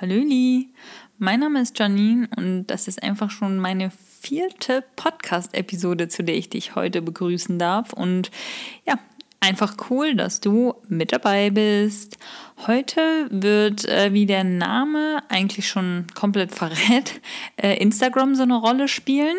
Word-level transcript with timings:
Hallöli, 0.00 0.70
mein 1.18 1.38
Name 1.38 1.60
ist 1.60 1.78
Janine 1.78 2.28
und 2.36 2.66
das 2.66 2.88
ist 2.88 3.00
einfach 3.00 3.30
schon 3.30 3.58
meine 3.58 3.92
vierte 4.20 4.82
Podcast-Episode, 4.96 6.08
zu 6.08 6.24
der 6.24 6.34
ich 6.34 6.50
dich 6.50 6.74
heute 6.74 7.00
begrüßen 7.00 7.60
darf. 7.60 7.92
Und 7.92 8.32
ja, 8.88 8.98
einfach 9.38 9.76
cool, 9.90 10.16
dass 10.16 10.40
du 10.40 10.74
mit 10.88 11.12
dabei 11.12 11.50
bist. 11.50 12.18
Heute 12.66 13.28
wird, 13.30 13.84
äh, 13.84 14.12
wie 14.12 14.26
der 14.26 14.42
Name 14.42 15.22
eigentlich 15.28 15.68
schon 15.68 16.06
komplett 16.14 16.52
verrät, 16.56 17.20
äh, 17.56 17.76
Instagram 17.76 18.34
so 18.34 18.42
eine 18.42 18.56
Rolle 18.56 18.88
spielen. 18.88 19.36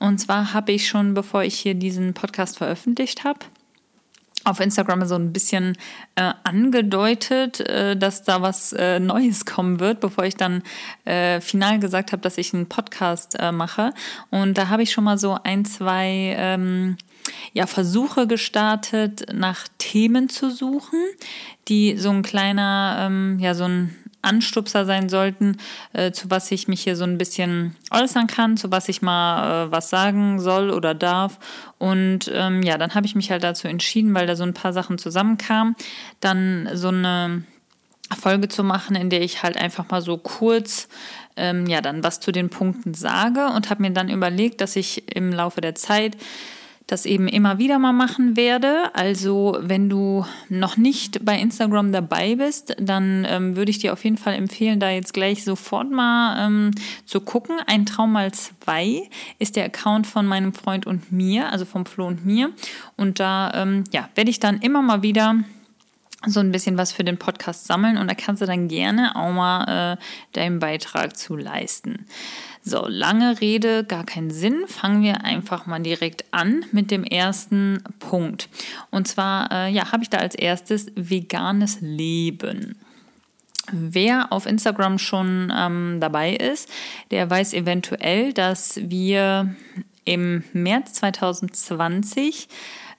Und 0.00 0.18
zwar 0.18 0.52
habe 0.52 0.72
ich 0.72 0.88
schon, 0.88 1.14
bevor 1.14 1.44
ich 1.44 1.54
hier 1.54 1.74
diesen 1.74 2.12
Podcast 2.12 2.58
veröffentlicht 2.58 3.22
habe, 3.22 3.38
auf 4.44 4.60
Instagram 4.60 5.06
so 5.06 5.14
ein 5.14 5.32
bisschen 5.32 5.76
äh, 6.14 6.32
angedeutet, 6.44 7.60
äh, 7.60 7.96
dass 7.96 8.22
da 8.22 8.42
was 8.42 8.72
äh, 8.72 8.98
Neues 8.98 9.44
kommen 9.44 9.80
wird, 9.80 10.00
bevor 10.00 10.24
ich 10.24 10.36
dann 10.36 10.62
äh, 11.04 11.40
final 11.40 11.78
gesagt 11.78 12.12
habe, 12.12 12.22
dass 12.22 12.38
ich 12.38 12.54
einen 12.54 12.68
Podcast 12.68 13.36
äh, 13.38 13.52
mache. 13.52 13.92
Und 14.30 14.58
da 14.58 14.68
habe 14.68 14.82
ich 14.82 14.92
schon 14.92 15.04
mal 15.04 15.18
so 15.18 15.38
ein, 15.42 15.64
zwei 15.64 16.34
ähm, 16.38 16.96
ja, 17.52 17.66
Versuche 17.66 18.26
gestartet, 18.26 19.26
nach 19.32 19.66
Themen 19.78 20.28
zu 20.28 20.50
suchen, 20.50 21.00
die 21.68 21.96
so 21.96 22.10
ein 22.10 22.22
kleiner, 22.22 22.96
ähm, 23.00 23.38
ja, 23.40 23.54
so 23.54 23.64
ein 23.64 23.96
Anstupser 24.22 24.84
sein 24.86 25.08
sollten, 25.08 25.58
äh, 25.92 26.12
zu 26.12 26.30
was 26.30 26.50
ich 26.50 26.68
mich 26.68 26.82
hier 26.82 26.96
so 26.96 27.04
ein 27.04 27.18
bisschen 27.18 27.76
äußern 27.90 28.28
kann, 28.28 28.56
zu 28.56 28.70
was 28.70 28.88
ich 28.88 29.02
mal 29.02 29.66
äh, 29.66 29.70
was 29.72 29.90
sagen 29.90 30.40
soll 30.40 30.70
oder 30.70 30.94
darf. 30.94 31.38
Und 31.78 32.30
ähm, 32.32 32.62
ja, 32.62 32.78
dann 32.78 32.94
habe 32.94 33.06
ich 33.06 33.14
mich 33.14 33.30
halt 33.30 33.42
dazu 33.42 33.68
entschieden, 33.68 34.14
weil 34.14 34.26
da 34.26 34.36
so 34.36 34.44
ein 34.44 34.54
paar 34.54 34.72
Sachen 34.72 34.98
zusammenkamen, 34.98 35.74
dann 36.20 36.68
so 36.72 36.88
eine 36.88 37.42
Folge 38.18 38.48
zu 38.48 38.62
machen, 38.62 38.96
in 38.96 39.10
der 39.10 39.22
ich 39.22 39.42
halt 39.42 39.56
einfach 39.56 39.88
mal 39.90 40.02
so 40.02 40.18
kurz 40.18 40.88
ähm, 41.36 41.66
ja 41.66 41.80
dann 41.80 42.04
was 42.04 42.20
zu 42.20 42.32
den 42.32 42.50
Punkten 42.50 42.94
sage 42.94 43.46
und 43.46 43.70
habe 43.70 43.82
mir 43.82 43.90
dann 43.90 44.08
überlegt, 44.08 44.60
dass 44.60 44.76
ich 44.76 45.14
im 45.14 45.32
Laufe 45.32 45.60
der 45.60 45.74
Zeit 45.74 46.16
das 46.92 47.06
eben 47.06 47.26
immer 47.26 47.58
wieder 47.58 47.78
mal 47.78 47.94
machen 47.94 48.36
werde. 48.36 48.94
Also 48.94 49.56
wenn 49.60 49.88
du 49.88 50.26
noch 50.50 50.76
nicht 50.76 51.24
bei 51.24 51.38
Instagram 51.38 51.90
dabei 51.90 52.36
bist, 52.36 52.76
dann 52.78 53.26
ähm, 53.28 53.56
würde 53.56 53.70
ich 53.70 53.78
dir 53.78 53.94
auf 53.94 54.04
jeden 54.04 54.18
Fall 54.18 54.34
empfehlen, 54.34 54.78
da 54.78 54.90
jetzt 54.90 55.14
gleich 55.14 55.42
sofort 55.42 55.90
mal 55.90 56.46
ähm, 56.46 56.70
zu 57.06 57.22
gucken. 57.22 57.56
Ein 57.66 57.86
Traum 57.86 58.12
mal 58.12 58.30
zwei 58.32 59.08
ist 59.38 59.56
der 59.56 59.64
Account 59.64 60.06
von 60.06 60.26
meinem 60.26 60.52
Freund 60.52 60.86
und 60.86 61.10
mir, 61.10 61.50
also 61.50 61.64
vom 61.64 61.86
Flo 61.86 62.06
und 62.06 62.26
mir. 62.26 62.50
Und 62.96 63.20
da 63.20 63.50
ähm, 63.54 63.84
ja, 63.90 64.10
werde 64.14 64.30
ich 64.30 64.38
dann 64.38 64.60
immer 64.60 64.82
mal 64.82 65.02
wieder 65.02 65.36
so 66.26 66.40
ein 66.40 66.52
bisschen 66.52 66.76
was 66.76 66.92
für 66.92 67.04
den 67.04 67.18
Podcast 67.18 67.66
sammeln 67.66 67.96
und 67.98 68.08
da 68.08 68.14
kannst 68.14 68.42
du 68.42 68.46
dann 68.46 68.68
gerne 68.68 69.16
auch 69.16 69.32
mal 69.32 69.94
äh, 69.94 69.96
deinen 70.32 70.58
Beitrag 70.58 71.16
zu 71.16 71.36
leisten. 71.36 72.06
So, 72.64 72.86
lange 72.86 73.40
Rede, 73.40 73.82
gar 73.82 74.04
keinen 74.04 74.30
Sinn. 74.30 74.64
Fangen 74.68 75.02
wir 75.02 75.24
einfach 75.24 75.66
mal 75.66 75.80
direkt 75.80 76.24
an 76.30 76.64
mit 76.70 76.92
dem 76.92 77.02
ersten 77.02 77.82
Punkt. 77.98 78.48
Und 78.90 79.08
zwar, 79.08 79.50
äh, 79.50 79.72
ja, 79.72 79.90
habe 79.90 80.04
ich 80.04 80.10
da 80.10 80.18
als 80.18 80.36
erstes 80.36 80.86
veganes 80.94 81.78
Leben. 81.80 82.76
Wer 83.72 84.32
auf 84.32 84.46
Instagram 84.46 84.98
schon 84.98 85.52
ähm, 85.56 85.98
dabei 86.00 86.34
ist, 86.34 86.68
der 87.10 87.28
weiß 87.28 87.52
eventuell, 87.54 88.32
dass 88.32 88.78
wir 88.80 89.54
im 90.04 90.44
März 90.52 90.94
2020 90.94 92.48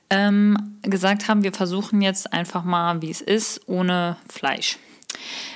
ähm, 0.10 0.78
gesagt 0.82 1.28
haben, 1.28 1.44
wir 1.44 1.54
versuchen 1.54 2.02
jetzt 2.02 2.32
einfach 2.34 2.64
mal, 2.64 3.02
wie 3.02 3.12
es 3.12 3.22
ist, 3.22 3.62
ohne 3.68 4.18
Fleisch. 4.30 4.78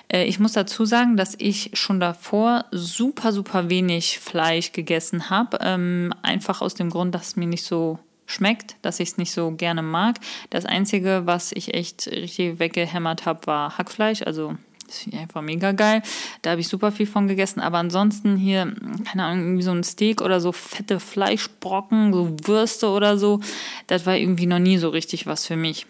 Äh, 0.07 0.25
ich 0.25 0.39
muss 0.39 0.53
dazu 0.53 0.85
sagen, 0.85 1.17
dass 1.17 1.35
ich 1.37 1.71
schon 1.73 1.99
davor 1.99 2.65
super, 2.71 3.31
super 3.31 3.69
wenig 3.69 4.19
Fleisch 4.19 4.71
gegessen 4.71 5.29
habe. 5.29 5.59
Ähm, 5.61 6.13
einfach 6.21 6.61
aus 6.61 6.73
dem 6.73 6.89
Grund, 6.89 7.13
dass 7.15 7.29
es 7.29 7.35
mir 7.35 7.47
nicht 7.47 7.63
so 7.63 7.99
schmeckt, 8.25 8.75
dass 8.81 8.99
ich 8.99 9.09
es 9.09 9.17
nicht 9.17 9.31
so 9.31 9.51
gerne 9.51 9.81
mag. 9.81 10.17
Das 10.49 10.65
Einzige, 10.65 11.21
was 11.25 11.51
ich 11.53 11.73
echt 11.73 12.07
richtig 12.07 12.59
weggehämmert 12.59 13.25
habe, 13.25 13.47
war 13.47 13.77
Hackfleisch. 13.77 14.21
Also 14.21 14.55
das 14.87 14.99
finde 14.99 15.17
ich 15.17 15.23
einfach 15.23 15.41
mega 15.41 15.73
geil. 15.73 16.01
Da 16.41 16.51
habe 16.51 16.61
ich 16.61 16.67
super 16.67 16.91
viel 16.91 17.07
von 17.07 17.27
gegessen. 17.27 17.59
Aber 17.59 17.77
ansonsten 17.77 18.37
hier, 18.37 18.73
keine 19.05 19.25
Ahnung, 19.25 19.45
irgendwie 19.45 19.63
so 19.63 19.71
ein 19.71 19.83
Steak 19.83 20.21
oder 20.21 20.39
so 20.39 20.51
fette 20.51 20.99
Fleischbrocken, 20.99 22.13
so 22.13 22.35
Würste 22.43 22.89
oder 22.89 23.17
so, 23.17 23.41
das 23.87 24.05
war 24.05 24.15
irgendwie 24.15 24.45
noch 24.45 24.59
nie 24.59 24.77
so 24.77 24.89
richtig 24.89 25.25
was 25.25 25.45
für 25.45 25.57
mich. 25.57 25.85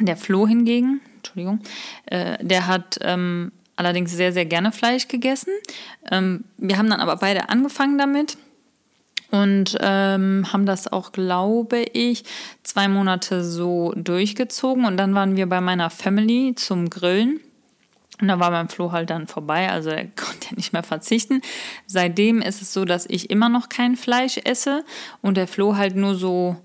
Der 0.00 0.16
Flo 0.16 0.46
hingegen, 0.46 1.00
Entschuldigung, 1.18 1.60
äh, 2.06 2.42
der 2.44 2.66
hat 2.66 2.98
ähm, 3.02 3.52
allerdings 3.76 4.12
sehr, 4.12 4.32
sehr 4.32 4.46
gerne 4.46 4.72
Fleisch 4.72 5.08
gegessen. 5.08 5.52
Ähm, 6.10 6.44
wir 6.56 6.78
haben 6.78 6.90
dann 6.90 7.00
aber 7.00 7.16
beide 7.16 7.48
angefangen 7.48 7.98
damit 7.98 8.36
und 9.30 9.76
ähm, 9.80 10.46
haben 10.52 10.66
das 10.66 10.90
auch, 10.90 11.12
glaube 11.12 11.82
ich, 11.92 12.24
zwei 12.62 12.88
Monate 12.88 13.44
so 13.44 13.92
durchgezogen. 13.94 14.84
Und 14.84 14.96
dann 14.96 15.14
waren 15.14 15.36
wir 15.36 15.46
bei 15.46 15.60
meiner 15.60 15.90
Family 15.90 16.54
zum 16.56 16.88
Grillen. 16.88 17.40
Und 18.20 18.28
da 18.28 18.40
war 18.40 18.50
beim 18.50 18.68
Flo 18.68 18.90
halt 18.90 19.10
dann 19.10 19.28
vorbei, 19.28 19.70
also 19.70 19.90
er 19.90 20.06
konnte 20.16 20.48
ja 20.50 20.56
nicht 20.56 20.72
mehr 20.72 20.82
verzichten. 20.82 21.40
Seitdem 21.86 22.42
ist 22.42 22.62
es 22.62 22.72
so, 22.72 22.84
dass 22.84 23.06
ich 23.06 23.30
immer 23.30 23.48
noch 23.48 23.68
kein 23.68 23.96
Fleisch 23.96 24.38
esse 24.42 24.84
und 25.22 25.36
der 25.36 25.46
Flo 25.46 25.76
halt 25.76 25.94
nur 25.94 26.14
so 26.14 26.56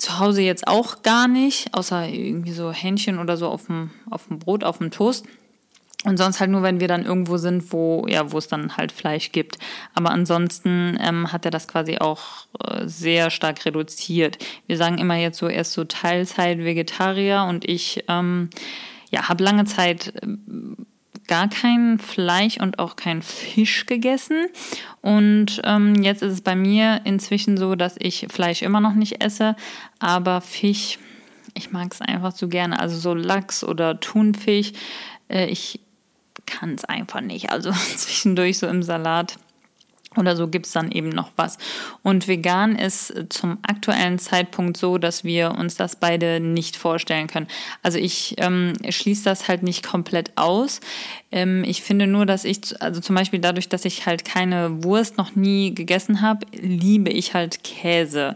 zu 0.00 0.18
Hause 0.18 0.42
jetzt 0.42 0.66
auch 0.66 1.02
gar 1.02 1.28
nicht, 1.28 1.74
außer 1.74 2.08
irgendwie 2.08 2.52
so 2.52 2.72
Hähnchen 2.72 3.18
oder 3.18 3.36
so 3.36 3.48
auf 3.48 3.66
dem, 3.66 3.90
auf 4.10 4.26
dem 4.26 4.38
Brot, 4.38 4.64
auf 4.64 4.78
dem 4.78 4.90
Toast. 4.90 5.26
Und 6.04 6.16
sonst 6.16 6.40
halt 6.40 6.50
nur, 6.50 6.62
wenn 6.62 6.80
wir 6.80 6.88
dann 6.88 7.04
irgendwo 7.04 7.36
sind, 7.36 7.74
wo, 7.74 8.06
ja, 8.08 8.32
wo 8.32 8.38
es 8.38 8.48
dann 8.48 8.78
halt 8.78 8.90
Fleisch 8.90 9.32
gibt. 9.32 9.58
Aber 9.94 10.10
ansonsten 10.10 10.98
ähm, 10.98 11.30
hat 11.30 11.44
er 11.44 11.50
das 11.50 11.68
quasi 11.68 11.98
auch 11.98 12.46
äh, 12.58 12.86
sehr 12.88 13.28
stark 13.28 13.66
reduziert. 13.66 14.38
Wir 14.66 14.78
sagen 14.78 14.96
immer 14.96 15.16
jetzt 15.16 15.36
so, 15.36 15.48
erst 15.48 15.72
so 15.72 15.84
Teilzeit 15.84 16.58
Vegetarier 16.58 17.44
und 17.46 17.68
ich, 17.68 18.02
ähm, 18.08 18.48
ja, 19.10 19.28
habe 19.28 19.44
lange 19.44 19.66
Zeit 19.66 20.14
äh, 20.22 20.26
gar 21.30 21.48
kein 21.48 22.00
Fleisch 22.00 22.56
und 22.56 22.80
auch 22.80 22.96
kein 22.96 23.22
Fisch 23.22 23.86
gegessen. 23.86 24.48
Und 25.00 25.62
ähm, 25.62 26.02
jetzt 26.02 26.22
ist 26.22 26.32
es 26.32 26.40
bei 26.40 26.56
mir 26.56 27.02
inzwischen 27.04 27.56
so, 27.56 27.76
dass 27.76 27.94
ich 28.00 28.26
Fleisch 28.28 28.62
immer 28.62 28.80
noch 28.80 28.94
nicht 28.94 29.22
esse, 29.22 29.54
aber 30.00 30.40
Fisch, 30.40 30.98
ich 31.54 31.70
mag 31.70 31.94
es 31.94 32.00
einfach 32.00 32.32
zu 32.32 32.48
gerne. 32.48 32.80
Also 32.80 32.98
so 32.98 33.14
Lachs 33.14 33.62
oder 33.62 34.00
Thunfisch, 34.00 34.72
äh, 35.28 35.46
ich 35.46 35.78
kann 36.46 36.74
es 36.74 36.84
einfach 36.84 37.20
nicht. 37.20 37.50
Also 37.50 37.70
zwischendurch 37.96 38.58
so 38.58 38.66
im 38.66 38.82
Salat 38.82 39.36
oder 40.16 40.34
so 40.34 40.48
gibt 40.48 40.66
es 40.66 40.72
dann 40.72 40.90
eben 40.90 41.10
noch 41.10 41.30
was. 41.36 41.56
Und 42.02 42.26
vegan 42.26 42.74
ist 42.74 43.14
zum 43.28 43.58
aktuellen 43.62 44.18
Zeitpunkt 44.18 44.76
so, 44.76 44.98
dass 44.98 45.22
wir 45.22 45.52
uns 45.52 45.76
das 45.76 45.96
beide 45.96 46.40
nicht 46.40 46.76
vorstellen 46.76 47.28
können. 47.28 47.46
Also 47.84 47.98
ich 47.98 48.34
ähm, 48.38 48.72
schließe 48.88 49.22
das 49.22 49.46
halt 49.46 49.62
nicht 49.62 49.86
komplett 49.86 50.36
aus. 50.36 50.80
Ähm, 51.30 51.62
ich 51.64 51.82
finde 51.82 52.08
nur, 52.08 52.26
dass 52.26 52.44
ich, 52.44 52.82
also 52.82 53.00
zum 53.00 53.14
Beispiel 53.14 53.38
dadurch, 53.38 53.68
dass 53.68 53.84
ich 53.84 54.04
halt 54.04 54.24
keine 54.24 54.82
Wurst 54.82 55.16
noch 55.16 55.36
nie 55.36 55.74
gegessen 55.74 56.22
habe, 56.22 56.44
liebe 56.60 57.10
ich 57.10 57.34
halt 57.34 57.62
Käse. 57.62 58.34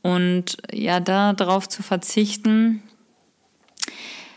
Und 0.00 0.56
ja, 0.72 1.00
da 1.00 1.34
drauf 1.34 1.68
zu 1.68 1.82
verzichten, 1.82 2.82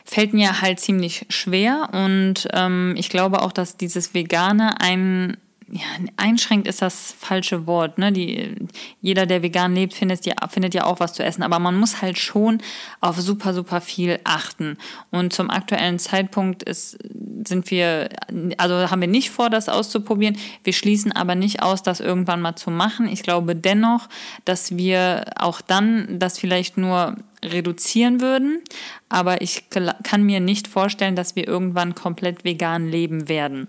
fällt 0.04 0.34
mir 0.34 0.60
halt 0.62 0.82
ziemlich 0.82 1.26
schwer. 1.30 1.90
Und 1.94 2.50
ähm, 2.52 2.94
ich 2.98 3.10
glaube 3.10 3.42
auch, 3.42 3.54
dass 3.54 3.78
dieses 3.78 4.14
Vegane 4.14 4.82
ein 4.82 5.38
ja, 5.72 5.82
einschränkt 6.18 6.68
ist 6.68 6.82
das 6.82 7.16
falsche 7.18 7.68
Wort. 7.68 7.98
Ne? 7.98 8.12
Die, 8.12 8.56
jeder, 9.02 9.26
der 9.26 9.44
vegan 9.44 9.76
lebt, 9.76 9.94
findet 9.94 10.26
ja, 10.26 10.36
findet 10.50 10.74
ja 10.74 10.86
auch 10.86 11.00
was 11.00 11.14
zu 11.14 11.24
essen. 11.24 11.44
Aber 11.44 11.60
man 11.60 11.76
muss 11.76 12.02
halt 12.02 12.18
schon 12.18 12.62
auf 13.02 13.20
super, 13.20 13.54
super 13.54 13.82
viel 13.82 14.20
achten. 14.24 14.78
Und 15.12 15.34
zum 15.34 15.50
aktuellen 15.50 16.00
Zeitpunkt 16.00 16.64
ist, 16.64 16.98
sind 17.46 17.72
wir, 17.72 18.10
also 18.58 18.90
haben 18.90 19.02
wir 19.02 19.08
nicht 19.08 19.30
vor, 19.30 19.50
das 19.50 19.70
auszuprobieren. 19.70 20.38
Wir 20.64 20.74
schließen 20.74 21.12
aber 21.12 21.36
nicht 21.36 21.62
aus, 21.62 21.84
das 21.84 22.00
irgendwann 22.00 22.42
mal 22.42 22.56
zu 22.56 22.72
machen. 22.72 23.08
Ich 23.08 23.24
glaube 23.24 23.56
dennoch, 23.56 24.10
dass 24.46 24.78
wir 24.78 25.26
auch 25.36 25.62
dann 25.62 26.20
das 26.20 26.38
vielleicht 26.38 26.78
nur 26.78 27.16
reduzieren 27.44 28.22
würden. 28.22 28.62
Aber 29.10 29.42
ich 29.42 29.66
kann 29.70 30.24
mir 30.24 30.40
nicht 30.40 30.68
vorstellen, 30.68 31.16
dass 31.16 31.36
wir 31.36 31.48
irgendwann 31.48 31.96
komplett 31.96 32.44
vegan 32.44 32.88
leben 32.88 33.28
werden. 33.28 33.68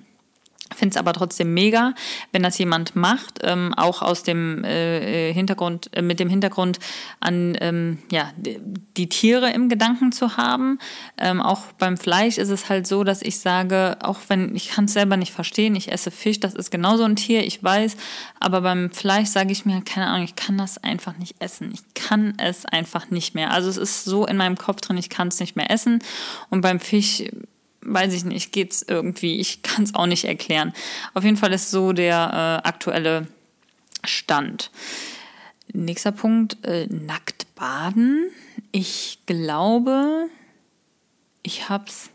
Finde 0.74 0.94
es 0.94 0.96
aber 0.96 1.12
trotzdem 1.12 1.54
mega, 1.54 1.94
wenn 2.32 2.42
das 2.42 2.58
jemand 2.58 2.96
macht, 2.96 3.40
ähm, 3.42 3.74
auch 3.74 4.02
aus 4.02 4.22
dem 4.22 4.64
äh, 4.64 5.32
Hintergrund, 5.32 5.90
äh, 5.94 6.02
mit 6.02 6.20
dem 6.20 6.28
Hintergrund 6.28 6.78
an 7.20 7.56
ähm, 7.60 7.98
ja, 8.10 8.30
die, 8.36 8.58
die, 8.96 9.08
Tiere 9.08 9.50
im 9.50 9.68
Gedanken 9.68 10.12
zu 10.12 10.36
haben. 10.36 10.78
Ähm, 11.18 11.40
auch 11.40 11.72
beim 11.78 11.96
Fleisch 11.96 12.38
ist 12.38 12.50
es 12.50 12.68
halt 12.68 12.86
so, 12.86 13.04
dass 13.04 13.22
ich 13.22 13.38
sage, 13.38 13.96
auch 14.00 14.18
wenn 14.28 14.54
ich 14.56 14.70
kann 14.70 14.86
es 14.86 14.92
selber 14.92 15.16
nicht 15.16 15.32
verstehen, 15.32 15.76
ich 15.76 15.92
esse 15.92 16.10
Fisch, 16.10 16.40
das 16.40 16.54
ist 16.54 16.70
genauso 16.70 17.04
ein 17.04 17.16
Tier, 17.16 17.44
ich 17.44 17.62
weiß, 17.62 17.96
aber 18.40 18.60
beim 18.60 18.90
Fleisch 18.90 19.28
sage 19.28 19.52
ich 19.52 19.64
mir, 19.64 19.82
keine 19.82 20.06
Ahnung, 20.08 20.24
ich 20.24 20.36
kann 20.36 20.58
das 20.58 20.82
einfach 20.82 21.16
nicht 21.18 21.36
essen. 21.38 21.70
Ich 21.72 21.82
kann 21.94 22.34
es 22.38 22.66
einfach 22.66 23.10
nicht 23.10 23.34
mehr. 23.34 23.52
Also 23.52 23.70
es 23.70 23.76
ist 23.76 24.04
so 24.04 24.26
in 24.26 24.36
meinem 24.36 24.56
Kopf 24.56 24.80
drin, 24.80 24.96
ich 24.96 25.08
kann 25.08 25.28
es 25.28 25.40
nicht 25.40 25.56
mehr 25.56 25.70
essen. 25.70 26.00
Und 26.50 26.60
beim 26.60 26.80
Fisch 26.80 27.22
weiß 27.84 28.12
ich 28.14 28.24
nicht, 28.24 28.52
geht's 28.52 28.84
irgendwie. 28.86 29.40
Ich 29.40 29.62
kann 29.62 29.84
es 29.84 29.94
auch 29.94 30.06
nicht 30.06 30.24
erklären. 30.24 30.72
Auf 31.14 31.24
jeden 31.24 31.36
Fall 31.36 31.52
ist 31.52 31.70
so 31.70 31.92
der 31.92 32.60
äh, 32.64 32.68
aktuelle 32.68 33.26
Stand. 34.04 34.70
Nächster 35.72 36.12
Punkt, 36.12 36.64
äh, 36.64 36.86
nackt 36.86 37.54
baden. 37.54 38.30
Ich 38.72 39.18
glaube, 39.26 40.28
ich 41.42 41.68
hab's. 41.68 42.10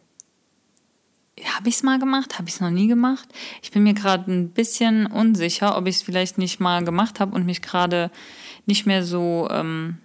Habe 1.55 1.69
ich 1.69 1.75
es 1.75 1.83
mal 1.83 1.99
gemacht? 1.99 2.37
Habe 2.37 2.49
ich 2.49 2.55
es 2.55 2.61
noch 2.61 2.69
nie 2.69 2.87
gemacht? 2.87 3.29
Ich 3.61 3.71
bin 3.71 3.83
mir 3.83 3.93
gerade 3.93 4.29
ein 4.29 4.49
bisschen 4.49 5.05
unsicher, 5.05 5.77
ob 5.77 5.87
ich 5.87 5.95
es 5.95 6.01
vielleicht 6.01 6.37
nicht 6.37 6.59
mal 6.59 6.83
gemacht 6.83 7.21
habe 7.21 7.33
und 7.33 7.45
mich 7.45 7.61
gerade 7.61 8.11
nicht 8.65 8.85
mehr 8.85 9.05
so 9.05 9.47
ähm, 9.49 9.99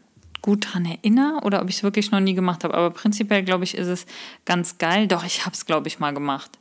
gut 0.45 0.75
dran 0.75 0.85
erinnere 0.85 1.41
oder 1.43 1.63
ob 1.63 1.71
ich 1.71 1.77
es 1.77 1.83
wirklich 1.83 2.11
noch 2.11 2.21
nie 2.21 2.35
gemacht 2.35 2.65
habe. 2.65 2.75
Aber 2.75 2.91
prinzipiell, 2.91 3.43
glaube 3.43 3.65
ich, 3.65 3.79
ist 3.79 3.89
es 3.89 4.05
ganz 4.45 4.77
geil. 4.77 5.09
Doch, 5.09 5.25
ich 5.25 5.47
habe 5.47 5.55
es, 5.55 5.65
glaube 5.65 5.89
ich, 5.89 6.01
mal 6.01 6.13
gemacht. 6.13 6.59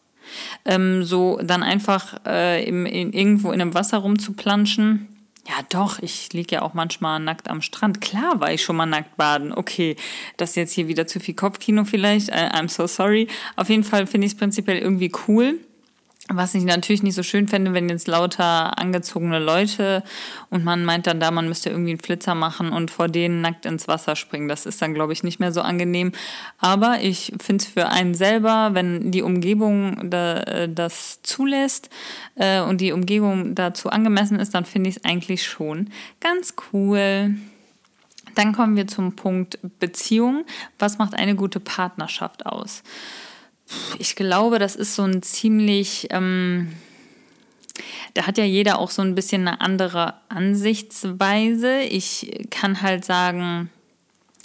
Ähm, 0.63 1.03
so 1.03 1.37
dann 1.43 1.63
einfach 1.63 2.25
äh, 2.25 2.63
im, 2.63 2.85
in, 2.85 3.11
irgendwo 3.11 3.51
in 3.51 3.59
einem 3.59 3.73
Wasser 3.73 3.97
rumzuplanschen. 3.97 5.09
Ja, 5.49 5.55
doch, 5.69 5.99
ich 5.99 6.31
liege 6.31 6.55
ja 6.55 6.61
auch 6.61 6.73
manchmal 6.73 7.19
nackt 7.19 7.49
am 7.49 7.61
Strand. 7.61 7.99
Klar 7.99 8.39
war 8.39 8.53
ich 8.53 8.63
schon 8.63 8.77
mal 8.77 8.85
nackt 8.85 9.17
baden. 9.17 9.51
Okay, 9.51 9.97
das 10.37 10.51
ist 10.51 10.55
jetzt 10.55 10.71
hier 10.71 10.87
wieder 10.87 11.05
zu 11.05 11.19
viel 11.19 11.33
Kopfkino 11.33 11.83
vielleicht. 11.83 12.33
I'm 12.33 12.69
so 12.69 12.87
sorry. 12.87 13.27
Auf 13.57 13.67
jeden 13.67 13.83
Fall 13.83 14.07
finde 14.07 14.27
ich 14.27 14.31
es 14.31 14.37
prinzipiell 14.39 14.77
irgendwie 14.77 15.11
cool. 15.27 15.59
Was 16.29 16.55
ich 16.55 16.63
natürlich 16.63 17.03
nicht 17.03 17.15
so 17.15 17.23
schön 17.23 17.49
fände, 17.49 17.73
wenn 17.73 17.89
jetzt 17.89 18.07
lauter 18.07 18.79
angezogene 18.79 19.39
Leute 19.39 20.03
und 20.49 20.63
man 20.63 20.85
meint 20.85 21.05
dann 21.05 21.19
da, 21.19 21.31
man 21.31 21.49
müsste 21.49 21.69
irgendwie 21.69 21.91
einen 21.91 21.99
Flitzer 21.99 22.33
machen 22.33 22.71
und 22.71 22.91
vor 22.91 23.09
denen 23.09 23.41
nackt 23.41 23.65
ins 23.65 23.89
Wasser 23.89 24.15
springen. 24.15 24.47
Das 24.47 24.65
ist 24.65 24.81
dann, 24.81 24.93
glaube 24.93 25.11
ich, 25.11 25.23
nicht 25.23 25.41
mehr 25.41 25.51
so 25.51 25.61
angenehm. 25.61 26.13
Aber 26.59 27.01
ich 27.01 27.33
finde 27.41 27.65
es 27.65 27.69
für 27.69 27.89
einen 27.89 28.15
selber, 28.15 28.69
wenn 28.71 29.11
die 29.11 29.21
Umgebung 29.21 30.09
da, 30.09 30.37
äh, 30.43 30.69
das 30.73 31.21
zulässt 31.23 31.89
äh, 32.35 32.61
und 32.61 32.79
die 32.79 32.93
Umgebung 32.93 33.53
dazu 33.53 33.89
angemessen 33.89 34.39
ist, 34.39 34.53
dann 34.53 34.63
finde 34.63 34.91
ich 34.91 34.97
es 34.97 35.03
eigentlich 35.03 35.43
schon 35.43 35.89
ganz 36.21 36.55
cool. 36.71 37.35
Dann 38.35 38.53
kommen 38.53 38.77
wir 38.77 38.87
zum 38.87 39.17
Punkt 39.17 39.59
Beziehung. 39.79 40.45
Was 40.79 40.99
macht 40.99 41.15
eine 41.15 41.35
gute 41.35 41.59
Partnerschaft 41.59 42.45
aus? 42.45 42.81
Ich 43.99 44.15
glaube, 44.15 44.59
das 44.59 44.75
ist 44.75 44.95
so 44.95 45.03
ein 45.03 45.21
ziemlich, 45.21 46.07
ähm, 46.11 46.73
da 48.13 48.27
hat 48.27 48.37
ja 48.37 48.43
jeder 48.43 48.79
auch 48.79 48.91
so 48.91 49.01
ein 49.01 49.15
bisschen 49.15 49.47
eine 49.47 49.61
andere 49.61 50.15
Ansichtsweise. 50.29 51.81
Ich 51.81 52.47
kann 52.49 52.81
halt 52.81 53.05
sagen, 53.05 53.69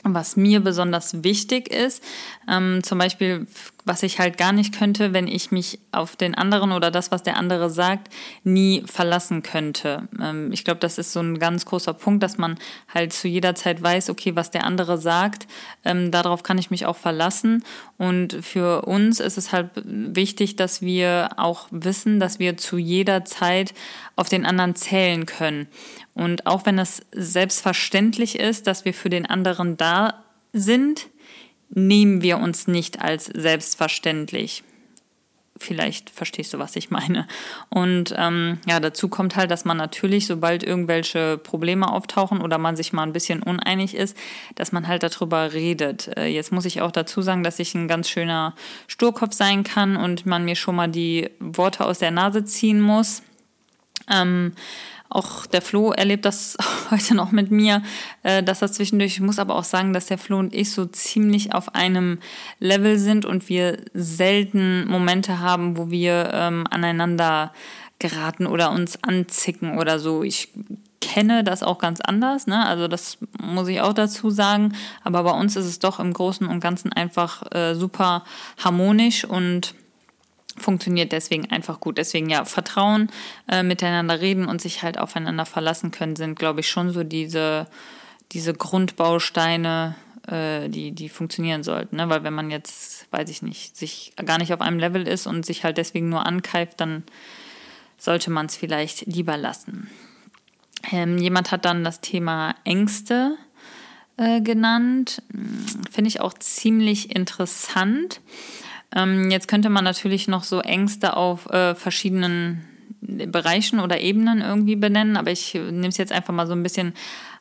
was 0.04 0.36
mir 0.36 0.60
besonders 0.60 1.22
wichtig 1.24 1.68
ist. 1.68 2.02
Ähm, 2.48 2.82
zum 2.82 2.98
Beispiel, 2.98 3.46
was 3.88 4.02
ich 4.02 4.18
halt 4.18 4.36
gar 4.36 4.52
nicht 4.52 4.78
könnte, 4.78 5.12
wenn 5.12 5.26
ich 5.26 5.50
mich 5.50 5.78
auf 5.90 6.14
den 6.14 6.34
anderen 6.34 6.72
oder 6.72 6.90
das, 6.90 7.10
was 7.10 7.22
der 7.22 7.36
andere 7.36 7.70
sagt, 7.70 8.12
nie 8.44 8.84
verlassen 8.86 9.42
könnte. 9.42 10.08
Ähm, 10.20 10.52
ich 10.52 10.64
glaube, 10.64 10.80
das 10.80 10.98
ist 10.98 11.12
so 11.12 11.20
ein 11.20 11.38
ganz 11.38 11.64
großer 11.64 11.94
Punkt, 11.94 12.22
dass 12.22 12.38
man 12.38 12.58
halt 12.92 13.12
zu 13.12 13.26
jeder 13.26 13.54
Zeit 13.54 13.82
weiß, 13.82 14.10
okay, 14.10 14.36
was 14.36 14.50
der 14.50 14.64
andere 14.64 14.98
sagt, 14.98 15.48
ähm, 15.84 16.10
darauf 16.10 16.42
kann 16.42 16.58
ich 16.58 16.70
mich 16.70 16.86
auch 16.86 16.96
verlassen. 16.96 17.64
Und 17.96 18.36
für 18.42 18.82
uns 18.82 19.18
ist 19.18 19.38
es 19.38 19.52
halt 19.52 19.70
wichtig, 19.74 20.56
dass 20.56 20.82
wir 20.82 21.30
auch 21.36 21.66
wissen, 21.70 22.20
dass 22.20 22.38
wir 22.38 22.56
zu 22.56 22.78
jeder 22.78 23.24
Zeit 23.24 23.74
auf 24.14 24.28
den 24.28 24.44
anderen 24.44 24.74
zählen 24.74 25.26
können. 25.26 25.66
Und 26.14 26.46
auch 26.46 26.66
wenn 26.66 26.78
es 26.78 27.02
selbstverständlich 27.12 28.38
ist, 28.38 28.66
dass 28.66 28.84
wir 28.84 28.92
für 28.92 29.08
den 29.08 29.24
anderen 29.26 29.76
da 29.76 30.24
sind, 30.52 31.08
nehmen 31.70 32.22
wir 32.22 32.38
uns 32.38 32.66
nicht 32.66 33.00
als 33.00 33.26
selbstverständlich. 33.26 34.64
Vielleicht 35.60 36.10
verstehst 36.10 36.54
du, 36.54 36.58
was 36.58 36.76
ich 36.76 36.90
meine. 36.90 37.26
Und 37.68 38.14
ähm, 38.16 38.58
ja, 38.66 38.78
dazu 38.78 39.08
kommt 39.08 39.34
halt, 39.34 39.50
dass 39.50 39.64
man 39.64 39.76
natürlich, 39.76 40.26
sobald 40.26 40.62
irgendwelche 40.62 41.36
Probleme 41.36 41.90
auftauchen 41.90 42.40
oder 42.40 42.58
man 42.58 42.76
sich 42.76 42.92
mal 42.92 43.02
ein 43.02 43.12
bisschen 43.12 43.42
uneinig 43.42 43.96
ist, 43.96 44.16
dass 44.54 44.70
man 44.70 44.86
halt 44.86 45.02
darüber 45.02 45.52
redet. 45.52 46.16
Äh, 46.16 46.26
jetzt 46.26 46.52
muss 46.52 46.64
ich 46.64 46.80
auch 46.80 46.92
dazu 46.92 47.22
sagen, 47.22 47.42
dass 47.42 47.58
ich 47.58 47.74
ein 47.74 47.88
ganz 47.88 48.08
schöner 48.08 48.54
Sturkopf 48.86 49.34
sein 49.34 49.64
kann 49.64 49.96
und 49.96 50.26
man 50.26 50.44
mir 50.44 50.54
schon 50.54 50.76
mal 50.76 50.88
die 50.88 51.28
Worte 51.40 51.84
aus 51.84 51.98
der 51.98 52.12
Nase 52.12 52.44
ziehen 52.44 52.80
muss. 52.80 53.22
Ähm, 54.08 54.52
auch 55.10 55.46
der 55.46 55.62
Flo 55.62 55.92
erlebt 55.92 56.24
das 56.24 56.56
heute 56.90 57.14
noch 57.14 57.32
mit 57.32 57.50
mir, 57.50 57.82
äh, 58.22 58.42
dass 58.42 58.60
das 58.60 58.72
zwischendurch, 58.72 59.12
ich 59.14 59.20
muss 59.20 59.38
aber 59.38 59.56
auch 59.56 59.64
sagen, 59.64 59.92
dass 59.92 60.06
der 60.06 60.18
Flo 60.18 60.38
und 60.38 60.54
ich 60.54 60.72
so 60.72 60.84
ziemlich 60.86 61.54
auf 61.54 61.74
einem 61.74 62.18
Level 62.58 62.98
sind 62.98 63.24
und 63.24 63.48
wir 63.48 63.78
selten 63.94 64.86
Momente 64.88 65.40
haben, 65.40 65.76
wo 65.76 65.90
wir 65.90 66.30
ähm, 66.32 66.64
aneinander 66.70 67.52
geraten 67.98 68.46
oder 68.46 68.70
uns 68.70 69.02
anzicken 69.02 69.78
oder 69.78 69.98
so. 69.98 70.22
Ich 70.22 70.52
kenne 71.00 71.44
das 71.44 71.62
auch 71.62 71.78
ganz 71.78 72.00
anders, 72.00 72.46
ne? 72.46 72.66
Also 72.66 72.88
das 72.88 73.18
muss 73.40 73.68
ich 73.68 73.80
auch 73.80 73.92
dazu 73.92 74.30
sagen. 74.30 74.74
Aber 75.04 75.22
bei 75.24 75.32
uns 75.32 75.56
ist 75.56 75.66
es 75.66 75.78
doch 75.78 75.98
im 75.98 76.12
Großen 76.12 76.46
und 76.46 76.60
Ganzen 76.60 76.92
einfach 76.92 77.42
äh, 77.52 77.74
super 77.74 78.24
harmonisch 78.62 79.24
und 79.24 79.74
funktioniert 80.58 81.12
deswegen 81.12 81.50
einfach 81.50 81.80
gut. 81.80 81.98
Deswegen 81.98 82.28
ja, 82.28 82.44
Vertrauen, 82.44 83.10
äh, 83.48 83.62
miteinander 83.62 84.20
reden 84.20 84.46
und 84.46 84.60
sich 84.60 84.82
halt 84.82 84.98
aufeinander 84.98 85.46
verlassen 85.46 85.90
können, 85.90 86.16
sind, 86.16 86.38
glaube 86.38 86.60
ich, 86.60 86.68
schon 86.68 86.90
so 86.90 87.04
diese, 87.04 87.66
diese 88.32 88.52
Grundbausteine, 88.54 89.94
äh, 90.26 90.68
die, 90.68 90.92
die 90.92 91.08
funktionieren 91.08 91.62
sollten. 91.62 91.96
Ne? 91.96 92.08
Weil 92.08 92.24
wenn 92.24 92.34
man 92.34 92.50
jetzt, 92.50 93.06
weiß 93.12 93.30
ich 93.30 93.42
nicht, 93.42 93.76
sich 93.76 94.12
gar 94.24 94.38
nicht 94.38 94.52
auf 94.52 94.60
einem 94.60 94.78
Level 94.78 95.06
ist 95.06 95.26
und 95.26 95.46
sich 95.46 95.64
halt 95.64 95.78
deswegen 95.78 96.08
nur 96.08 96.26
ankeift, 96.26 96.80
dann 96.80 97.04
sollte 97.96 98.30
man 98.30 98.46
es 98.46 98.56
vielleicht 98.56 99.06
lieber 99.06 99.36
lassen. 99.36 99.90
Ähm, 100.92 101.18
jemand 101.18 101.50
hat 101.50 101.64
dann 101.64 101.82
das 101.82 102.00
Thema 102.00 102.54
Ängste 102.64 103.36
äh, 104.16 104.40
genannt. 104.40 105.22
Hm, 105.32 105.66
finde 105.90 106.08
ich 106.08 106.20
auch 106.20 106.34
ziemlich 106.34 107.14
interessant. 107.14 108.20
Ähm, 108.94 109.30
jetzt 109.30 109.48
könnte 109.48 109.68
man 109.68 109.84
natürlich 109.84 110.28
noch 110.28 110.44
so 110.44 110.60
Ängste 110.60 111.16
auf 111.16 111.46
äh, 111.50 111.74
verschiedenen 111.74 112.64
Bereichen 113.00 113.80
oder 113.80 114.00
Ebenen 114.00 114.40
irgendwie 114.40 114.76
benennen, 114.76 115.16
aber 115.16 115.30
ich 115.30 115.54
nehme 115.54 115.88
es 115.88 115.98
jetzt 115.98 116.12
einfach 116.12 116.34
mal 116.34 116.46
so 116.46 116.52
ein 116.52 116.62
bisschen 116.62 116.94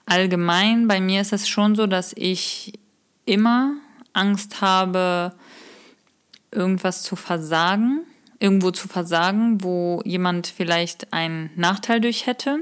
allgemein. 0.06 0.88
Bei 0.88 1.00
mir 1.00 1.22
ist 1.22 1.34
es 1.34 1.48
schon 1.48 1.76
so, 1.76 1.88
dass 1.88 2.14
ich 2.16 2.74
immer 3.26 3.74
Angst 4.14 4.62
habe, 4.62 5.34
irgendwas 6.52 7.04
zu 7.04 7.16
versagen, 7.16 8.02
irgendwo 8.40 8.72
zu 8.72 8.88
versagen, 8.88 9.64
wo 9.64 10.02
jemand 10.06 10.48
vielleicht 10.48 11.14
einen 11.14 11.50
Nachteil 11.56 12.02
durch 12.02 12.26
hätte. 12.26 12.60